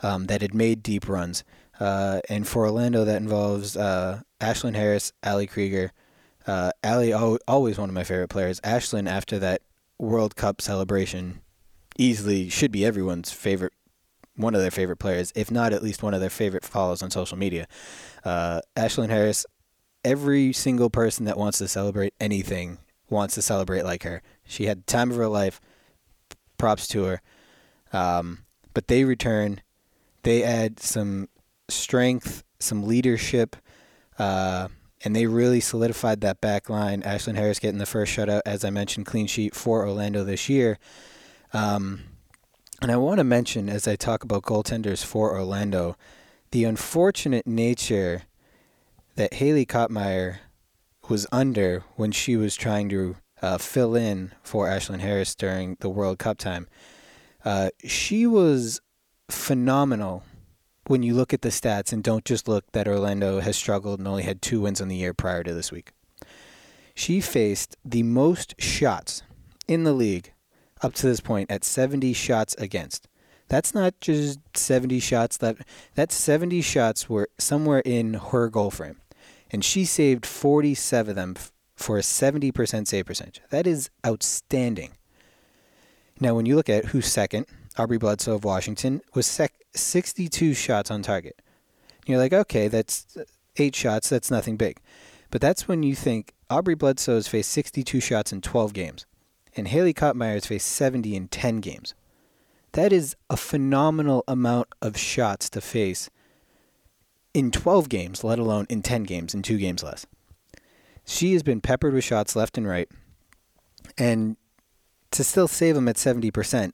um, 0.03 0.25
that 0.25 0.41
had 0.41 0.53
made 0.53 0.83
deep 0.83 1.07
runs. 1.07 1.43
Uh, 1.79 2.19
and 2.29 2.47
for 2.47 2.65
Orlando, 2.65 3.05
that 3.05 3.21
involves 3.21 3.77
uh, 3.77 4.21
Ashlyn 4.39 4.75
Harris, 4.75 5.13
Ali 5.23 5.47
Krieger, 5.47 5.93
Uh, 6.47 6.71
Allie, 6.83 7.13
always 7.13 7.77
one 7.77 7.89
of 7.89 7.95
my 7.95 8.03
favorite 8.03 8.29
players. 8.29 8.59
Ashlyn, 8.61 9.07
after 9.07 9.39
that 9.39 9.61
World 9.99 10.35
Cup 10.35 10.59
celebration, 10.59 11.40
easily 11.97 12.49
should 12.49 12.71
be 12.71 12.85
everyone's 12.85 13.31
favorite, 13.31 13.73
one 14.35 14.55
of 14.55 14.61
their 14.61 14.71
favorite 14.71 14.97
players, 14.97 15.31
if 15.35 15.51
not 15.51 15.73
at 15.73 15.83
least 15.83 16.03
one 16.03 16.13
of 16.13 16.21
their 16.21 16.29
favorite 16.29 16.65
follows 16.65 17.01
on 17.01 17.11
social 17.11 17.37
media. 17.37 17.67
Uh, 18.23 18.61
Ashlyn 18.75 19.09
Harris, 19.09 19.45
every 20.03 20.53
single 20.53 20.89
person 20.89 21.25
that 21.25 21.37
wants 21.37 21.57
to 21.59 21.67
celebrate 21.67 22.13
anything 22.19 22.79
wants 23.11 23.35
to 23.35 23.41
celebrate 23.41 23.83
like 23.83 24.03
her. 24.03 24.23
She 24.45 24.65
had 24.65 24.79
the 24.79 24.91
time 24.91 25.11
of 25.11 25.17
her 25.17 25.27
life. 25.27 25.59
Props 26.57 26.87
to 26.87 27.03
her. 27.03 27.21
Um, 27.93 28.45
but 28.73 28.87
they 28.87 29.03
return. 29.03 29.61
They 30.23 30.43
add 30.43 30.79
some 30.79 31.27
strength, 31.69 32.43
some 32.59 32.83
leadership, 32.83 33.55
uh, 34.17 34.69
and 35.03 35.15
they 35.15 35.25
really 35.25 35.59
solidified 35.59 36.21
that 36.21 36.39
back 36.39 36.69
line. 36.69 37.01
Ashlyn 37.01 37.35
Harris 37.35 37.59
getting 37.59 37.79
the 37.79 37.85
first 37.85 38.15
shutout, 38.15 38.41
as 38.45 38.63
I 38.63 38.69
mentioned, 38.69 39.07
clean 39.07 39.27
sheet 39.27 39.55
for 39.55 39.85
Orlando 39.85 40.23
this 40.23 40.47
year. 40.47 40.77
Um, 41.53 42.03
and 42.81 42.91
I 42.91 42.97
want 42.97 43.19
to 43.19 43.23
mention, 43.23 43.69
as 43.69 43.87
I 43.87 43.95
talk 43.95 44.23
about 44.23 44.43
goaltenders 44.43 45.03
for 45.03 45.31
Orlando, 45.31 45.95
the 46.51 46.63
unfortunate 46.63 47.45
nature 47.45 48.23
that 49.15 49.35
Haley 49.35 49.65
Kopmeyer 49.65 50.37
was 51.07 51.27
under 51.31 51.83
when 51.95 52.11
she 52.11 52.35
was 52.35 52.55
trying 52.55 52.89
to 52.89 53.17
uh, 53.41 53.57
fill 53.57 53.95
in 53.95 54.31
for 54.41 54.67
Ashlyn 54.67 54.99
Harris 54.99 55.35
during 55.35 55.77
the 55.79 55.89
World 55.89 56.19
Cup 56.19 56.37
time. 56.37 56.67
Uh, 57.43 57.69
she 57.85 58.25
was 58.25 58.79
phenomenal 59.29 60.23
when 60.87 61.03
you 61.03 61.13
look 61.13 61.33
at 61.33 61.41
the 61.41 61.49
stats 61.49 61.93
and 61.93 62.03
don't 62.03 62.25
just 62.25 62.47
look 62.47 62.71
that 62.71 62.87
Orlando 62.87 63.39
has 63.39 63.55
struggled 63.55 63.99
and 63.99 64.07
only 64.07 64.23
had 64.23 64.41
two 64.41 64.61
wins 64.61 64.81
on 64.81 64.87
the 64.87 64.95
year 64.95 65.13
prior 65.13 65.43
to 65.43 65.53
this 65.53 65.71
week. 65.71 65.91
She 66.93 67.21
faced 67.21 67.77
the 67.85 68.03
most 68.03 68.55
shots 68.59 69.23
in 69.67 69.83
the 69.83 69.93
league 69.93 70.33
up 70.81 70.93
to 70.95 71.07
this 71.07 71.19
point 71.19 71.51
at 71.51 71.63
70 71.63 72.13
shots 72.13 72.55
against. 72.55 73.07
That's 73.47 73.73
not 73.73 73.99
just 73.99 74.39
70 74.55 74.99
shots 74.99 75.37
that 75.37 75.57
that's 75.93 76.15
70 76.15 76.61
shots 76.61 77.09
were 77.09 77.29
somewhere 77.37 77.81
in 77.83 78.13
her 78.13 78.49
goal 78.49 78.71
frame. 78.71 79.01
And 79.51 79.65
she 79.65 79.83
saved 79.83 80.25
47 80.25 81.09
of 81.09 81.15
them 81.15 81.35
for 81.75 81.97
a 81.97 82.01
70% 82.01 82.87
save 82.87 83.05
percentage. 83.05 83.41
That 83.49 83.67
is 83.67 83.89
outstanding. 84.05 84.91
Now, 86.19 86.35
when 86.35 86.45
you 86.45 86.55
look 86.55 86.69
at 86.69 86.85
who's 86.85 87.07
second, 87.07 87.47
Aubrey 87.77 87.97
Bledsoe 87.97 88.35
of 88.35 88.43
Washington 88.43 89.01
was 89.13 89.25
sec- 89.25 89.65
62 89.73 90.53
shots 90.53 90.91
on 90.91 91.01
target. 91.01 91.41
You're 92.05 92.19
like, 92.19 92.33
okay, 92.33 92.67
that's 92.67 93.17
uh, 93.17 93.23
eight 93.57 93.75
shots. 93.75 94.09
That's 94.09 94.31
nothing 94.31 94.57
big. 94.57 94.79
But 95.29 95.41
that's 95.41 95.67
when 95.67 95.83
you 95.83 95.95
think 95.95 96.33
Aubrey 96.49 96.75
Bledsoe 96.75 97.15
has 97.15 97.27
faced 97.27 97.51
62 97.51 97.99
shots 97.99 98.31
in 98.31 98.41
12 98.41 98.73
games, 98.73 99.05
and 99.55 99.67
Haley 99.67 99.93
Kopmeyer 99.93 100.33
has 100.33 100.45
faced 100.45 100.67
70 100.67 101.15
in 101.15 101.27
10 101.27 101.57
games. 101.57 101.93
That 102.73 102.93
is 102.93 103.15
a 103.29 103.35
phenomenal 103.35 104.23
amount 104.27 104.69
of 104.81 104.97
shots 104.97 105.49
to 105.51 105.61
face 105.61 106.09
in 107.33 107.51
12 107.51 107.89
games, 107.89 108.23
let 108.23 108.39
alone 108.39 108.65
in 108.69 108.81
10 108.81 109.03
games, 109.03 109.33
in 109.33 109.41
two 109.41 109.57
games 109.57 109.83
less. 109.83 110.05
She 111.05 111.33
has 111.33 111.43
been 111.43 111.61
peppered 111.61 111.93
with 111.93 112.03
shots 112.03 112.35
left 112.35 112.57
and 112.57 112.67
right. 112.67 112.89
And 113.97 114.37
to 115.11 115.23
still 115.23 115.47
save 115.47 115.75
them 115.75 115.87
at 115.87 115.97
70%, 115.97 116.73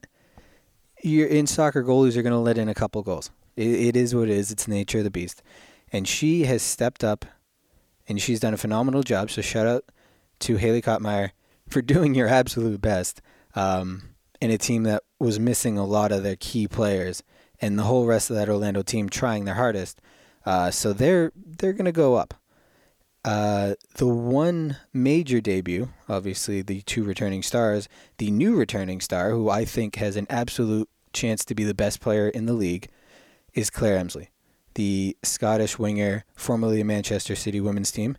you're 1.03 1.27
in 1.27 1.47
soccer 1.47 1.83
goalies 1.83 2.17
are 2.17 2.21
going 2.21 2.33
to 2.33 2.39
let 2.39 2.57
in 2.57 2.69
a 2.69 2.75
couple 2.75 3.01
goals. 3.01 3.31
It, 3.55 3.67
it 3.67 3.95
is 3.95 4.13
what 4.13 4.29
it 4.29 4.37
is. 4.37 4.51
It's 4.51 4.65
the 4.65 4.71
nature 4.71 4.99
of 4.99 5.03
the 5.03 5.11
beast. 5.11 5.41
And 5.91 6.07
she 6.07 6.45
has 6.45 6.61
stepped 6.61 7.03
up 7.03 7.25
and 8.07 8.21
she's 8.21 8.39
done 8.39 8.53
a 8.53 8.57
phenomenal 8.57 9.03
job. 9.03 9.31
So 9.31 9.41
shout 9.41 9.67
out 9.67 9.85
to 10.39 10.57
Haley 10.57 10.81
Kopmeyer 10.81 11.31
for 11.67 11.81
doing 11.81 12.15
your 12.15 12.27
absolute 12.27 12.81
best 12.81 13.21
um, 13.55 14.09
in 14.41 14.51
a 14.51 14.57
team 14.57 14.83
that 14.83 15.03
was 15.19 15.39
missing 15.39 15.77
a 15.77 15.85
lot 15.85 16.11
of 16.11 16.23
their 16.23 16.35
key 16.35 16.67
players 16.67 17.23
and 17.59 17.77
the 17.77 17.83
whole 17.83 18.05
rest 18.05 18.29
of 18.29 18.35
that 18.35 18.49
Orlando 18.49 18.81
team 18.81 19.09
trying 19.09 19.45
their 19.45 19.55
hardest. 19.55 19.99
Uh, 20.45 20.71
so 20.71 20.93
they're 20.93 21.31
they're 21.35 21.73
going 21.73 21.85
to 21.85 21.91
go 21.91 22.15
up. 22.15 22.33
Uh, 23.25 23.75
the 23.95 24.07
one 24.07 24.77
major 24.93 25.41
debut, 25.41 25.89
obviously 26.07 26.61
the 26.61 26.81
two 26.83 27.03
returning 27.03 27.43
stars, 27.43 27.89
the 28.19 28.31
new 28.31 28.55
returning 28.55 29.01
star, 29.01 29.31
who 29.31 29.49
I 29.49 29.65
think 29.65 29.97
has 29.97 30.15
an 30.15 30.27
absolute 30.29 30.89
chance 31.11 31.43
to 31.45 31.55
be 31.55 31.65
the 31.65 31.73
best 31.73 31.99
player 31.99 32.29
in 32.29 32.45
the 32.45 32.53
league, 32.53 32.87
is 33.53 33.69
Claire 33.69 33.97
Emslie, 33.97 34.29
the 34.75 35.17
Scottish 35.23 35.77
winger, 35.77 36.23
formerly 36.35 36.79
a 36.79 36.85
Manchester 36.85 37.35
City 37.35 37.59
women's 37.59 37.91
team. 37.91 38.17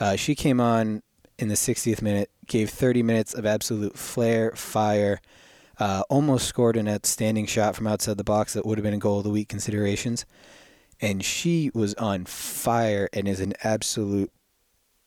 Uh, 0.00 0.16
she 0.16 0.34
came 0.34 0.60
on 0.60 1.02
in 1.42 1.48
the 1.48 1.54
60th 1.54 2.00
minute, 2.00 2.30
gave 2.46 2.70
30 2.70 3.02
minutes 3.02 3.34
of 3.34 3.44
absolute 3.44 3.98
flair, 3.98 4.52
fire, 4.52 5.20
uh, 5.78 6.02
almost 6.08 6.46
scored 6.46 6.76
an 6.76 6.88
outstanding 6.88 7.46
shot 7.46 7.74
from 7.74 7.86
outside 7.86 8.16
the 8.16 8.24
box 8.24 8.52
that 8.54 8.64
would 8.64 8.78
have 8.78 8.84
been 8.84 8.94
a 8.94 8.98
goal 8.98 9.18
of 9.18 9.24
the 9.24 9.30
week 9.30 9.48
considerations 9.48 10.24
and 11.02 11.24
she 11.24 11.70
was 11.74 11.94
on 11.94 12.24
fire 12.24 13.08
and 13.12 13.26
is 13.26 13.40
an 13.40 13.52
absolute 13.64 14.30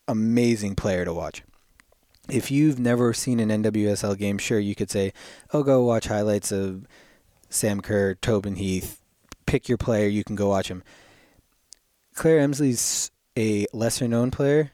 amazing 0.06 0.76
player 0.76 1.06
to 1.06 1.14
watch. 1.14 1.42
If 2.28 2.50
you've 2.50 2.78
never 2.78 3.14
seen 3.14 3.40
an 3.40 3.62
NWSL 3.62 4.18
game, 4.18 4.36
sure 4.36 4.58
you 4.58 4.74
could 4.74 4.90
say, 4.90 5.12
"Oh, 5.52 5.62
go 5.62 5.84
watch 5.84 6.06
highlights 6.06 6.52
of 6.52 6.86
Sam 7.48 7.80
Kerr, 7.80 8.14
Tobin 8.14 8.56
Heath. 8.56 9.00
Pick 9.46 9.68
your 9.68 9.78
player, 9.78 10.08
you 10.08 10.22
can 10.22 10.36
go 10.36 10.48
watch 10.48 10.68
him." 10.68 10.82
Claire 12.14 12.40
Emslie's 12.40 13.10
a 13.38 13.66
lesser 13.72 14.08
known 14.08 14.30
player, 14.30 14.72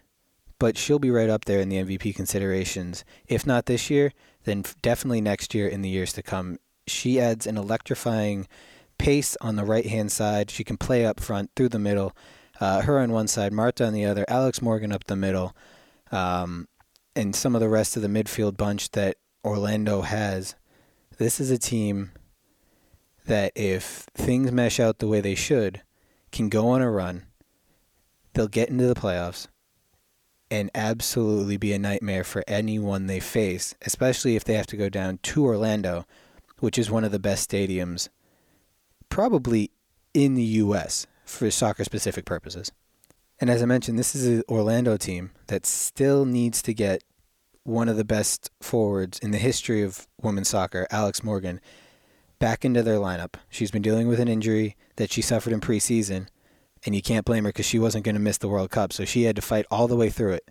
but 0.62 0.78
she'll 0.78 1.00
be 1.00 1.10
right 1.10 1.28
up 1.28 1.46
there 1.46 1.58
in 1.58 1.68
the 1.68 1.78
MVP 1.78 2.14
considerations. 2.14 3.04
If 3.26 3.44
not 3.44 3.66
this 3.66 3.90
year, 3.90 4.12
then 4.44 4.62
definitely 4.80 5.20
next 5.20 5.56
year 5.56 5.66
in 5.66 5.82
the 5.82 5.88
years 5.88 6.12
to 6.12 6.22
come. 6.22 6.56
She 6.86 7.18
adds 7.18 7.48
an 7.48 7.56
electrifying 7.56 8.46
pace 8.96 9.36
on 9.40 9.56
the 9.56 9.64
right 9.64 9.86
hand 9.86 10.12
side. 10.12 10.52
She 10.52 10.62
can 10.62 10.76
play 10.76 11.04
up 11.04 11.18
front 11.18 11.50
through 11.56 11.70
the 11.70 11.80
middle. 11.80 12.16
Uh, 12.60 12.82
her 12.82 13.00
on 13.00 13.10
one 13.10 13.26
side, 13.26 13.52
Marta 13.52 13.84
on 13.84 13.92
the 13.92 14.04
other, 14.04 14.24
Alex 14.28 14.62
Morgan 14.62 14.92
up 14.92 15.02
the 15.08 15.16
middle, 15.16 15.52
um, 16.12 16.68
and 17.16 17.34
some 17.34 17.56
of 17.56 17.60
the 17.60 17.68
rest 17.68 17.96
of 17.96 18.02
the 18.02 18.06
midfield 18.06 18.56
bunch 18.56 18.92
that 18.92 19.16
Orlando 19.44 20.02
has. 20.02 20.54
This 21.18 21.40
is 21.40 21.50
a 21.50 21.58
team 21.58 22.12
that, 23.26 23.50
if 23.56 24.06
things 24.14 24.52
mesh 24.52 24.78
out 24.78 25.00
the 25.00 25.08
way 25.08 25.20
they 25.20 25.34
should, 25.34 25.82
can 26.30 26.48
go 26.48 26.68
on 26.68 26.82
a 26.82 26.88
run. 26.88 27.24
They'll 28.34 28.46
get 28.46 28.68
into 28.68 28.86
the 28.86 28.94
playoffs 28.94 29.48
and 30.52 30.70
absolutely 30.74 31.56
be 31.56 31.72
a 31.72 31.78
nightmare 31.78 32.22
for 32.22 32.44
anyone 32.46 33.06
they 33.06 33.20
face, 33.20 33.74
especially 33.86 34.36
if 34.36 34.44
they 34.44 34.52
have 34.52 34.66
to 34.66 34.76
go 34.76 34.90
down 34.90 35.18
to 35.22 35.46
Orlando, 35.46 36.04
which 36.58 36.76
is 36.76 36.90
one 36.90 37.04
of 37.04 37.10
the 37.10 37.18
best 37.18 37.50
stadiums 37.50 38.10
probably 39.08 39.70
in 40.12 40.34
the 40.34 40.42
U.S. 40.42 41.06
for 41.24 41.50
soccer 41.50 41.84
specific 41.84 42.26
purposes. 42.26 42.70
And 43.40 43.48
as 43.48 43.62
I 43.62 43.64
mentioned, 43.64 43.98
this 43.98 44.14
is 44.14 44.26
an 44.26 44.42
Orlando 44.46 44.98
team 44.98 45.30
that 45.46 45.64
still 45.64 46.26
needs 46.26 46.60
to 46.62 46.74
get 46.74 47.02
one 47.64 47.88
of 47.88 47.96
the 47.96 48.04
best 48.04 48.50
forwards 48.60 49.18
in 49.20 49.30
the 49.30 49.38
history 49.38 49.82
of 49.82 50.06
women's 50.20 50.50
soccer, 50.50 50.86
Alex 50.90 51.24
Morgan, 51.24 51.62
back 52.38 52.62
into 52.62 52.82
their 52.82 52.98
lineup. 52.98 53.36
She's 53.48 53.70
been 53.70 53.80
dealing 53.80 54.06
with 54.06 54.20
an 54.20 54.28
injury 54.28 54.76
that 54.96 55.10
she 55.10 55.22
suffered 55.22 55.54
in 55.54 55.62
preseason, 55.62 56.26
and 56.84 56.94
you 56.94 57.02
can't 57.02 57.24
blame 57.24 57.44
her 57.44 57.50
because 57.50 57.66
she 57.66 57.78
wasn't 57.78 58.04
going 58.04 58.14
to 58.14 58.20
miss 58.20 58.38
the 58.38 58.48
World 58.48 58.70
Cup, 58.70 58.92
so 58.92 59.04
she 59.04 59.24
had 59.24 59.36
to 59.36 59.42
fight 59.42 59.66
all 59.70 59.88
the 59.88 59.96
way 59.96 60.10
through 60.10 60.32
it. 60.32 60.50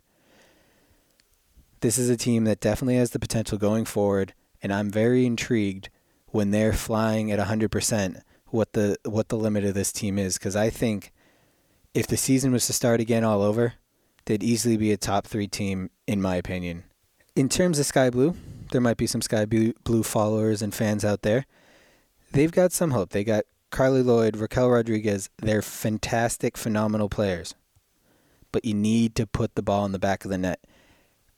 This 1.81 1.97
is 1.97 2.09
a 2.09 2.17
team 2.17 2.43
that 2.45 2.59
definitely 2.59 2.97
has 2.97 3.11
the 3.11 3.19
potential 3.19 3.57
going 3.57 3.85
forward, 3.85 4.33
and 4.61 4.71
I'm 4.71 4.91
very 4.91 5.25
intrigued 5.25 5.89
when 6.27 6.51
they're 6.51 6.73
flying 6.73 7.31
at 7.31 7.39
100% 7.39 8.21
what 8.51 8.73
the 8.73 8.97
what 9.05 9.29
the 9.29 9.37
limit 9.37 9.63
of 9.63 9.73
this 9.73 9.91
team 9.91 10.19
is 10.19 10.37
because 10.37 10.55
I 10.55 10.69
think 10.69 11.13
if 11.93 12.05
the 12.07 12.17
season 12.17 12.51
was 12.51 12.67
to 12.67 12.73
start 12.73 12.99
again 12.99 13.23
all 13.23 13.41
over, 13.41 13.73
they'd 14.25 14.43
easily 14.43 14.77
be 14.77 14.91
a 14.91 14.97
top 14.97 15.25
three 15.25 15.47
team 15.47 15.89
in 16.05 16.21
my 16.21 16.35
opinion. 16.35 16.83
In 17.35 17.49
terms 17.49 17.79
of 17.79 17.85
Sky 17.85 18.09
Blue, 18.09 18.35
there 18.71 18.81
might 18.81 18.97
be 18.97 19.07
some 19.07 19.21
Sky 19.21 19.45
Blue 19.45 20.03
followers 20.03 20.61
and 20.61 20.73
fans 20.73 21.03
out 21.03 21.21
there. 21.21 21.45
They've 22.33 22.51
got 22.51 22.71
some 22.71 22.91
hope. 22.91 23.09
They 23.09 23.23
got 23.23 23.45
Carli 23.71 24.03
Lloyd, 24.03 24.37
Raquel 24.37 24.69
Rodriguez. 24.69 25.29
They're 25.37 25.61
fantastic, 25.61 26.57
phenomenal 26.57 27.09
players. 27.09 27.55
But 28.51 28.65
you 28.65 28.73
need 28.73 29.15
to 29.15 29.25
put 29.25 29.55
the 29.55 29.61
ball 29.61 29.85
in 29.85 29.93
the 29.93 29.99
back 29.99 30.25
of 30.25 30.31
the 30.31 30.37
net. 30.37 30.59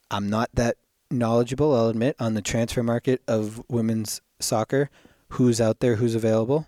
I'm 0.10 0.30
not 0.30 0.50
that 0.54 0.78
knowledgeable, 1.10 1.76
I'll 1.76 1.90
admit, 1.90 2.16
on 2.20 2.34
the 2.34 2.42
transfer 2.42 2.84
market 2.84 3.22
of 3.28 3.64
women's 3.70 4.22
soccer. 4.40 4.90
Who's 5.30 5.62
out 5.62 5.80
there, 5.80 5.96
who's 5.96 6.16
available. 6.16 6.68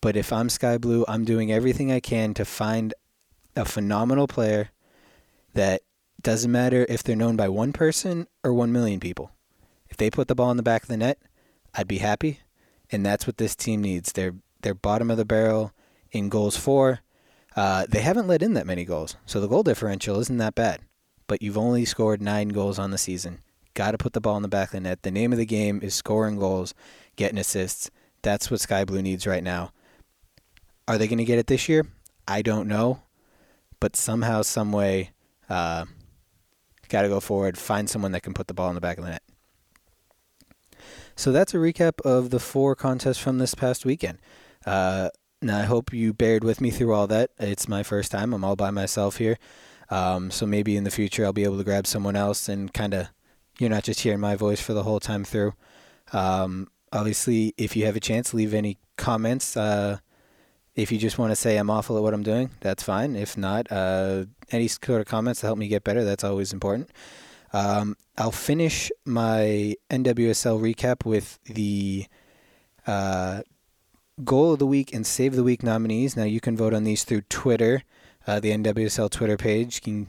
But 0.00 0.16
if 0.16 0.32
I'm 0.32 0.48
Sky 0.48 0.78
Blue, 0.78 1.04
I'm 1.06 1.24
doing 1.24 1.52
everything 1.52 1.92
I 1.92 2.00
can 2.00 2.34
to 2.34 2.44
find 2.44 2.92
a 3.54 3.64
phenomenal 3.64 4.26
player 4.26 4.70
that 5.54 5.82
doesn't 6.20 6.50
matter 6.50 6.86
if 6.88 7.02
they're 7.02 7.16
known 7.16 7.36
by 7.36 7.48
one 7.48 7.72
person 7.72 8.26
or 8.42 8.52
one 8.52 8.72
million 8.72 9.00
people. 9.00 9.32
If 9.88 9.96
they 9.96 10.10
put 10.10 10.28
the 10.28 10.34
ball 10.34 10.50
in 10.50 10.56
the 10.56 10.62
back 10.62 10.82
of 10.82 10.88
the 10.88 10.96
net, 10.96 11.18
I'd 11.74 11.88
be 11.88 11.98
happy. 11.98 12.40
And 12.90 13.04
that's 13.04 13.26
what 13.26 13.38
this 13.38 13.54
team 13.54 13.80
needs. 13.80 14.12
They're 14.12 14.34
they're 14.62 14.74
bottom 14.74 15.10
of 15.10 15.16
the 15.16 15.24
barrel 15.24 15.72
in 16.10 16.28
goals 16.28 16.56
for. 16.56 17.00
Uh, 17.54 17.84
they 17.88 18.00
haven't 18.00 18.26
let 18.26 18.42
in 18.42 18.54
that 18.54 18.66
many 18.66 18.84
goals, 18.84 19.16
so 19.26 19.40
the 19.40 19.48
goal 19.48 19.62
differential 19.62 20.18
isn't 20.20 20.38
that 20.38 20.54
bad. 20.54 20.80
but 21.26 21.40
you've 21.40 21.56
only 21.56 21.84
scored 21.86 22.20
nine 22.20 22.48
goals 22.48 22.78
on 22.78 22.90
the 22.90 22.98
season. 22.98 23.40
Got 23.72 23.92
to 23.92 23.98
put 23.98 24.12
the 24.12 24.20
ball 24.20 24.36
in 24.36 24.42
the 24.42 24.48
back 24.48 24.68
of 24.68 24.72
the 24.72 24.80
net. 24.80 25.02
The 25.02 25.10
name 25.10 25.32
of 25.32 25.38
the 25.38 25.46
game 25.46 25.80
is 25.82 25.94
scoring 25.94 26.38
goals, 26.38 26.74
getting 27.16 27.38
assists. 27.38 27.90
That's 28.20 28.50
what 28.50 28.60
Sky 28.60 28.84
Blue 28.84 29.00
needs 29.00 29.26
right 29.26 29.42
now. 29.42 29.72
Are 30.86 30.98
they 30.98 31.08
going 31.08 31.16
to 31.18 31.24
get 31.24 31.38
it 31.38 31.46
this 31.46 31.70
year? 31.70 31.86
I 32.28 32.42
don't 32.42 32.68
know, 32.68 33.00
but 33.80 33.96
somehow, 33.96 34.42
some 34.42 34.72
way, 34.72 35.12
uh, 35.48 35.86
got 36.90 37.00
to 37.00 37.08
go 37.08 37.18
forward, 37.18 37.56
find 37.56 37.88
someone 37.88 38.12
that 38.12 38.22
can 38.22 38.34
put 38.34 38.46
the 38.46 38.54
ball 38.54 38.68
in 38.68 38.74
the 38.74 38.82
back 38.82 38.98
of 38.98 39.04
the 39.04 39.10
net. 39.12 39.22
So 41.16 41.32
that's 41.32 41.54
a 41.54 41.58
recap 41.58 42.00
of 42.04 42.28
the 42.28 42.40
four 42.40 42.74
contests 42.74 43.18
from 43.18 43.38
this 43.38 43.54
past 43.54 43.86
weekend. 43.86 44.18
Uh, 44.66 45.10
now 45.40 45.58
I 45.58 45.62
hope 45.62 45.92
you 45.92 46.12
bared 46.12 46.44
with 46.44 46.60
me 46.60 46.70
through 46.70 46.92
all 46.92 47.06
that. 47.08 47.30
It's 47.38 47.68
my 47.68 47.82
first 47.82 48.12
time. 48.12 48.32
I'm 48.32 48.44
all 48.44 48.56
by 48.56 48.70
myself 48.70 49.16
here. 49.16 49.38
Um, 49.90 50.30
so 50.30 50.46
maybe 50.46 50.76
in 50.76 50.84
the 50.84 50.90
future 50.90 51.24
I'll 51.24 51.32
be 51.32 51.44
able 51.44 51.58
to 51.58 51.64
grab 51.64 51.86
someone 51.86 52.16
else 52.16 52.48
and 52.48 52.72
kind 52.72 52.94
of 52.94 53.08
you're 53.58 53.70
not 53.70 53.84
just 53.84 54.00
hearing 54.00 54.20
my 54.20 54.36
voice 54.36 54.60
for 54.60 54.72
the 54.72 54.84
whole 54.84 55.00
time 55.00 55.24
through. 55.24 55.52
Um, 56.12 56.68
obviously, 56.92 57.54
if 57.56 57.76
you 57.76 57.84
have 57.86 57.96
a 57.96 58.00
chance, 58.00 58.32
leave 58.32 58.54
any 58.54 58.78
comments. 58.96 59.56
Uh, 59.56 59.98
if 60.74 60.90
you 60.90 60.98
just 60.98 61.18
want 61.18 61.30
to 61.32 61.36
say 61.36 61.56
I'm 61.56 61.70
awful 61.70 61.96
at 61.96 62.02
what 62.02 62.14
I'm 62.14 62.22
doing, 62.22 62.50
that's 62.60 62.82
fine. 62.82 63.14
If 63.14 63.36
not, 63.36 63.70
uh, 63.70 64.24
any 64.50 64.68
sort 64.68 65.00
of 65.00 65.06
comments 65.06 65.40
to 65.40 65.46
help 65.46 65.58
me 65.58 65.68
get 65.68 65.84
better, 65.84 66.04
that's 66.04 66.24
always 66.24 66.52
important. 66.52 66.90
Um, 67.52 67.96
I'll 68.16 68.32
finish 68.32 68.90
my 69.04 69.74
NWSL 69.90 70.60
recap 70.60 71.04
with 71.04 71.38
the 71.44 72.06
uh, 72.86 73.42
goal 74.24 74.52
of 74.52 74.58
the 74.58 74.66
week 74.66 74.92
and 74.92 75.06
save 75.06 75.34
the 75.34 75.44
week 75.44 75.62
nominees. 75.62 76.16
Now 76.16 76.24
you 76.24 76.40
can 76.40 76.56
vote 76.56 76.74
on 76.74 76.84
these 76.84 77.04
through 77.04 77.22
Twitter. 77.22 77.82
Uh, 78.26 78.40
the 78.40 78.52
NWSL 78.52 79.10
Twitter 79.10 79.36
page 79.36 79.82
can, 79.82 80.08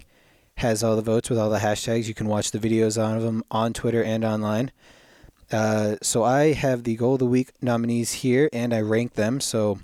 has 0.57 0.83
all 0.83 0.95
the 0.95 1.01
votes 1.01 1.29
with 1.29 1.39
all 1.39 1.49
the 1.49 1.59
hashtags. 1.59 2.07
You 2.07 2.13
can 2.13 2.27
watch 2.27 2.51
the 2.51 2.59
videos 2.59 3.01
on 3.01 3.19
them 3.19 3.43
on 3.49 3.73
Twitter 3.73 4.03
and 4.03 4.23
online. 4.23 4.71
Uh, 5.51 5.97
so 6.01 6.23
I 6.23 6.53
have 6.53 6.83
the 6.83 6.95
goal 6.95 7.13
of 7.13 7.19
the 7.19 7.25
week 7.25 7.51
nominees 7.61 8.13
here, 8.13 8.49
and 8.51 8.73
I 8.73 8.81
rank 8.81 9.13
them. 9.13 9.39
So 9.39 9.79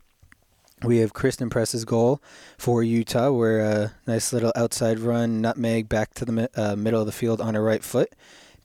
we 0.84 0.98
have 0.98 1.14
Christen 1.14 1.50
Press's 1.50 1.86
goal 1.86 2.22
for 2.58 2.84
Utah, 2.84 3.32
where 3.32 3.60
a 3.60 3.94
nice 4.08 4.32
little 4.32 4.54
outside 4.56 5.00
run, 5.00 5.42
nutmeg 5.42 5.90
back 5.90 6.14
to 6.16 6.26
the 6.26 6.50
uh, 6.56 6.76
middle 6.76 7.02
of 7.02 7.06
the 7.06 7.12
field 7.12 7.42
on 7.42 7.54
her 7.54 7.64
right 7.64 7.84
foot, 7.84 8.14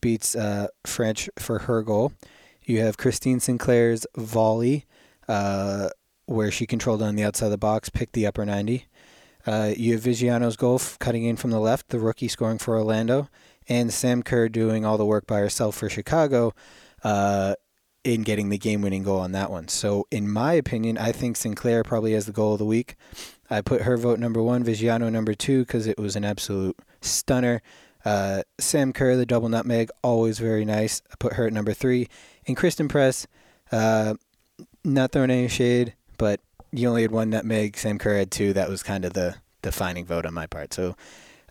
beats 0.01 0.37
uh, 0.37 0.69
French 0.87 1.29
for 1.39 1.61
her 1.61 1.83
goal. 1.83 2.13
You 2.65 2.81
have 2.81 2.97
Christine 2.97 3.41
Sinclair's 3.41 4.07
volley, 4.17 4.87
uh, 5.29 5.89
where 6.27 6.51
she 6.51 6.67
controlled 6.67 7.03
on 7.03 7.17
the 7.17 7.25
outside 7.25 7.47
of 7.47 7.53
the 7.53 7.59
box, 7.59 7.89
picked 7.89 8.15
the 8.15 8.27
upper 8.27 8.45
90. 8.45 8.87
Uh, 9.47 9.73
you 9.77 9.93
have 9.93 10.03
Viggiano's 10.03 10.57
goal 10.57 10.81
cutting 10.99 11.25
in 11.25 11.37
from 11.37 11.51
the 11.51 11.61
left, 11.61 11.89
the 11.89 11.99
rookie 11.99 12.29
scoring 12.29 12.59
for 12.59 12.77
Orlando, 12.77 13.29
and 13.69 13.93
Sam 13.93 14.23
Kerr 14.23 14.49
doing 14.49 14.85
all 14.85 14.97
the 14.97 15.05
work 15.05 15.27
by 15.27 15.39
herself 15.39 15.77
for 15.77 15.89
Chicago 15.89 16.55
uh, 17.03 17.55
in 18.05 18.23
getting 18.23 18.49
the 18.49 18.59
game 18.59 18.81
winning 18.81 19.03
goal 19.03 19.21
on 19.21 19.33
that 19.33 19.51
one. 19.51 19.69
So, 19.69 20.07
in 20.11 20.31
my 20.31 20.55
opinion, 20.55 20.97
I 20.97 21.13
think 21.13 21.37
Sinclair 21.37 21.83
probably 21.83 22.13
has 22.13 22.27
the 22.27 22.33
goal 22.33 22.55
of 22.55 22.59
the 22.59 22.65
week. 22.65 22.97
I 23.51 23.61
put 23.61 23.83
her 23.83 23.97
vote 23.97 24.19
number 24.19 24.43
one, 24.43 24.65
Viggiano 24.65 25.11
number 25.11 25.35
two, 25.35 25.65
because 25.65 25.87
it 25.87 25.99
was 25.99 26.17
an 26.17 26.25
absolute 26.25 26.77
stunner. 27.03 27.63
Uh, 28.05 28.43
Sam 28.59 28.93
Kerr, 28.93 29.17
the 29.17 29.27
double 29.27 29.49
nutmeg, 29.49 29.91
always 30.03 30.39
very 30.39 30.65
nice. 30.65 31.03
I 31.11 31.15
put 31.19 31.35
her 31.35 31.47
at 31.47 31.53
number 31.53 31.73
three. 31.73 32.09
And 32.47 32.57
Christen 32.57 32.89
Press, 32.89 33.27
uh, 33.73 34.15
not 34.85 35.13
throwing 35.13 35.31
any 35.31 35.49
shade, 35.49 35.95
but 36.19 36.41
you 36.73 36.89
only 36.89 37.03
had 37.03 37.11
one 37.11 37.31
nutmeg. 37.31 37.77
Sam 37.77 37.99
Kerr 37.99 38.19
had 38.19 38.31
two. 38.31 38.53
That 38.53 38.69
was 38.69 38.83
kind 38.83 39.05
of 39.05 39.13
the 39.15 39.37
defining 39.63 40.05
vote 40.05 40.27
on 40.27 40.35
my 40.35 40.47
part. 40.47 40.75
So 40.75 40.95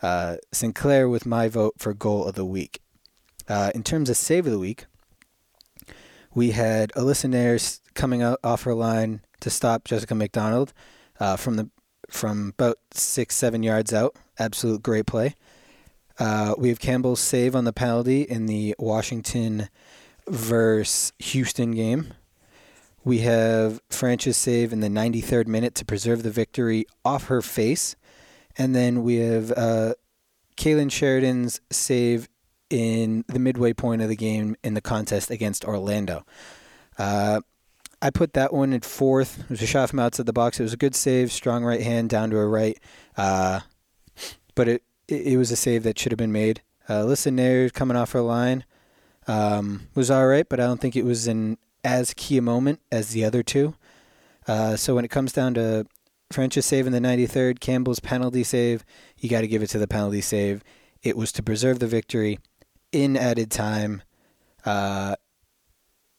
uh, 0.02 0.38
Sinclair 0.52 1.10
with 1.10 1.26
my 1.26 1.48
vote 1.48 1.76
for 1.78 1.94
goal 1.94 2.26
of 2.26 2.36
the 2.36 2.46
week. 2.46 2.80
Uh, 3.48 3.72
in 3.74 3.84
terms 3.84 4.10
of 4.10 4.18
save 4.18 4.46
of 4.46 4.52
the 4.52 4.60
week, 4.60 4.86
we 6.34 6.52
had 6.52 6.92
Alyssa 6.92 7.30
Naeher 7.30 7.80
coming 7.94 8.22
out 8.22 8.40
off 8.44 8.64
her 8.64 8.74
line 8.74 9.22
to 9.40 9.50
stop 9.50 9.84
Jessica 9.84 10.16
McDonald 10.16 10.74
uh, 11.20 11.36
from 11.36 11.58
the 11.58 11.70
from 12.10 12.50
about 12.50 12.78
six 12.92 13.36
seven 13.36 13.64
yards 13.64 13.94
out. 13.94 14.16
Absolute 14.40 14.84
great 14.84 15.06
play. 15.06 15.36
Uh, 16.20 16.54
we 16.58 16.70
have 16.70 16.80
Campbell's 16.80 17.20
save 17.20 17.56
on 17.56 17.66
the 17.66 17.74
penalty 17.74 18.22
in 18.22 18.46
the 18.46 18.76
Washington 18.78 19.70
versus 20.28 21.12
Houston 21.20 21.72
game. 21.72 22.14
We 23.04 23.20
have 23.20 23.82
Frances 23.90 24.38
save 24.38 24.72
in 24.72 24.80
the 24.80 24.88
93rd 24.88 25.48
minute 25.48 25.76
to 25.76 25.86
preserve 25.86 26.24
the 26.24 26.32
victory 26.32 26.86
off 27.04 27.26
her 27.28 27.42
face. 27.42 27.96
And 28.58 28.76
then 28.76 29.04
we 29.04 29.18
have 29.18 29.52
uh, 29.52 29.96
Kailen 30.58 30.92
Sheridan's 30.92 31.60
save 31.72 32.30
in 32.70 33.26
the 33.28 33.40
midway 33.40 33.74
point 33.74 34.02
of 34.02 34.10
the 34.10 34.16
game 34.16 34.56
in 34.64 34.74
the 34.74 34.82
contest 34.82 35.30
against 35.30 35.66
Orlando. 35.66 36.26
Uh, 36.98 37.42
I 38.02 38.10
put 38.10 38.34
that 38.34 38.54
one 38.54 38.74
in 38.74 38.82
fourth. 38.82 39.40
It 39.42 39.50
was 39.50 39.62
a 39.62 39.68
shot 39.68 39.90
from 39.90 40.00
outside 40.00 40.26
the 40.26 40.34
box. 40.34 40.60
It 40.60 40.64
was 40.64 40.74
a 40.74 40.78
good 40.78 40.96
save, 40.96 41.32
strong 41.32 41.64
right 41.64 41.82
hand 41.82 42.10
down 42.10 42.30
to 42.32 42.38
a 42.38 42.48
right. 42.48 42.78
Uh, 43.16 43.62
but 44.56 44.68
it, 44.68 44.84
it, 45.08 45.28
it 45.28 45.38
was 45.38 45.52
a 45.52 45.56
save 45.56 45.84
that 45.84 45.98
should 45.98 46.12
have 46.12 46.18
been 46.18 46.32
made. 46.32 46.62
Uh, 46.90 47.04
Listen 47.04 47.36
there 47.36 47.70
coming 47.70 47.96
off 47.96 48.12
her 48.12 48.22
line 48.22 48.66
um, 49.28 49.88
was 49.96 50.12
all 50.12 50.28
right, 50.28 50.48
but 50.48 50.60
I 50.60 50.64
don't 50.64 50.82
think 50.82 50.96
it 50.96 51.06
was 51.06 51.28
an 51.28 51.58
as 51.84 52.14
key 52.14 52.38
a 52.38 52.42
moment 52.42 52.80
as 52.92 53.10
the 53.10 53.26
other 53.26 53.44
two. 53.44 53.76
Uh, 54.48 54.76
so 54.76 54.96
when 54.96 55.06
it 55.06 55.12
comes 55.12 55.34
down 55.34 55.54
to 55.54 55.86
French's 56.32 56.66
save 56.66 56.88
in 56.88 56.94
the 56.94 57.00
93rd, 57.00 57.60
Campbell's 57.60 58.00
penalty 58.00 58.44
save, 58.44 58.84
you 59.18 59.30
got 59.30 59.42
to 59.42 59.48
give 59.48 59.62
it 59.62 59.68
to 59.68 59.80
the 59.80 59.88
penalty 59.88 60.22
save. 60.22 60.64
It 61.02 61.18
was 61.18 61.32
to 61.34 61.44
preserve 61.44 61.80
the 61.80 61.88
victory 61.88 62.40
in 62.92 63.18
added 63.18 63.52
time. 63.52 64.02
Uh, 64.66 65.16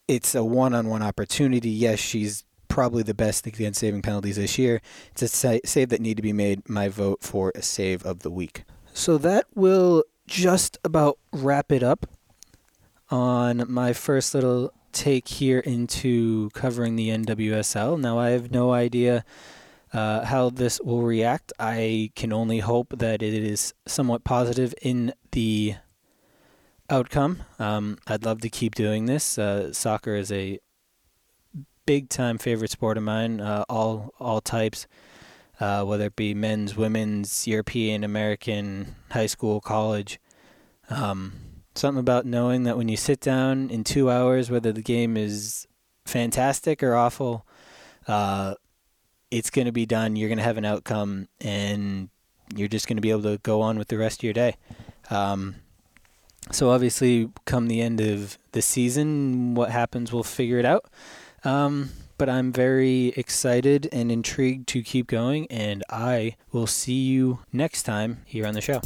it's 0.07 0.35
a 0.35 0.44
one-on-one 0.44 1.03
opportunity. 1.03 1.70
Yes, 1.70 1.98
she's 1.98 2.44
probably 2.68 3.03
the 3.03 3.14
best 3.14 3.46
against 3.46 3.81
saving 3.81 4.03
penalties 4.03 4.37
this 4.37 4.59
year. 4.59 4.83
It's 5.12 5.22
a 5.22 5.61
save 5.64 5.88
that 5.88 6.00
need 6.00 6.16
to 6.16 6.22
be 6.22 6.33
made. 6.33 6.68
My 6.68 6.88
vote 6.88 7.22
for 7.22 7.53
a 7.55 7.62
save 7.62 8.05
of 8.05 8.20
the 8.20 8.31
week. 8.31 8.64
So 8.92 9.16
that 9.18 9.46
will 9.55 10.05
just 10.27 10.79
about 10.85 11.18
wrap 11.33 11.72
it 11.72 11.83
up 11.83 12.07
on 13.11 13.64
my 13.70 13.92
first 13.92 14.35
little 14.35 14.72
take 14.94 15.28
here 15.28 15.59
into 15.59 16.50
covering 16.50 16.96
the 16.96 17.11
NWSL. 17.11 18.00
Now 18.00 18.18
I 18.18 18.30
have 18.30 18.50
no 18.50 18.72
idea 18.72 19.24
uh, 19.92 20.24
how 20.24 20.50
this 20.50 20.80
will 20.80 21.02
react. 21.02 21.52
I 21.59 22.11
can 22.16 22.33
only 22.33 22.61
hope 22.61 22.98
that 22.98 23.22
it 23.22 23.35
is 23.35 23.74
somewhat 23.87 24.24
positive 24.24 24.74
in 24.83 25.12
the 25.33 25.76
outcome. 26.90 27.42
Um, 27.59 27.98
I'd 28.07 28.24
love 28.24 28.40
to 28.42 28.48
keep 28.48 28.74
doing 28.74 29.07
this. 29.07 29.38
Uh, 29.38 29.72
soccer 29.72 30.14
is 30.14 30.33
a 30.33 30.59
big 31.87 32.09
time 32.09 32.38
favorite 32.38 32.70
sport 32.70 32.96
of 32.96 33.02
mine. 33.02 33.40
Uh, 33.40 33.64
all 33.68 34.12
all 34.18 34.40
types, 34.40 34.87
uh, 35.61 35.85
whether 35.85 36.07
it 36.07 36.16
be 36.16 36.35
men's, 36.35 36.76
women's, 36.76 37.46
European, 37.46 38.04
American, 38.04 38.96
high 39.11 39.26
school, 39.26 39.61
college. 39.61 40.18
Um, 40.90 41.33
something 41.74 42.00
about 42.00 42.26
knowing 42.26 42.64
that 42.64 42.76
when 42.76 42.88
you 42.88 42.96
sit 42.96 43.20
down 43.20 43.70
in 43.70 43.84
two 43.84 44.10
hours, 44.10 44.50
whether 44.50 44.72
the 44.72 44.82
game 44.82 45.16
is 45.16 45.66
fantastic 46.04 46.82
or 46.82 46.94
awful, 46.94 47.46
uh, 48.06 48.54
it's 49.30 49.50
going 49.50 49.66
to 49.66 49.72
be 49.72 49.87
done. 49.87 50.16
You're 50.16 50.28
going 50.28 50.38
to 50.38 50.44
have 50.44 50.58
an 50.58 50.64
outcome, 50.64 51.28
and 51.40 52.08
you're 52.54 52.68
just 52.68 52.87
going 52.87 52.96
to 52.96 53.02
be 53.02 53.10
able 53.10 53.22
to 53.22 53.38
go 53.42 53.60
on 53.60 53.78
with 53.78 53.88
the 53.88 53.98
rest 53.98 54.20
of 54.20 54.24
your 54.24 54.32
day. 54.32 54.56
Um, 55.10 55.56
so 56.50 56.70
obviously, 56.70 57.30
come 57.44 57.68
the 57.68 57.80
end 57.80 58.00
of 58.00 58.38
the 58.52 58.62
season, 58.62 59.54
what 59.54 59.70
happens, 59.70 60.12
we'll 60.12 60.22
figure 60.22 60.58
it 60.58 60.64
out. 60.64 60.84
Um, 61.42 61.90
but 62.16 62.28
I'm 62.28 62.52
very 62.52 63.08
excited 63.16 63.88
and 63.92 64.12
intrigued 64.12 64.68
to 64.68 64.82
keep 64.82 65.06
going, 65.08 65.46
and 65.50 65.82
I 65.90 66.37
will 66.52 66.66
see 66.66 67.02
you 67.02 67.40
next 67.52 67.82
time 67.82 68.22
here 68.24 68.46
on 68.46 68.54
the 68.54 68.60
show. 68.60 68.80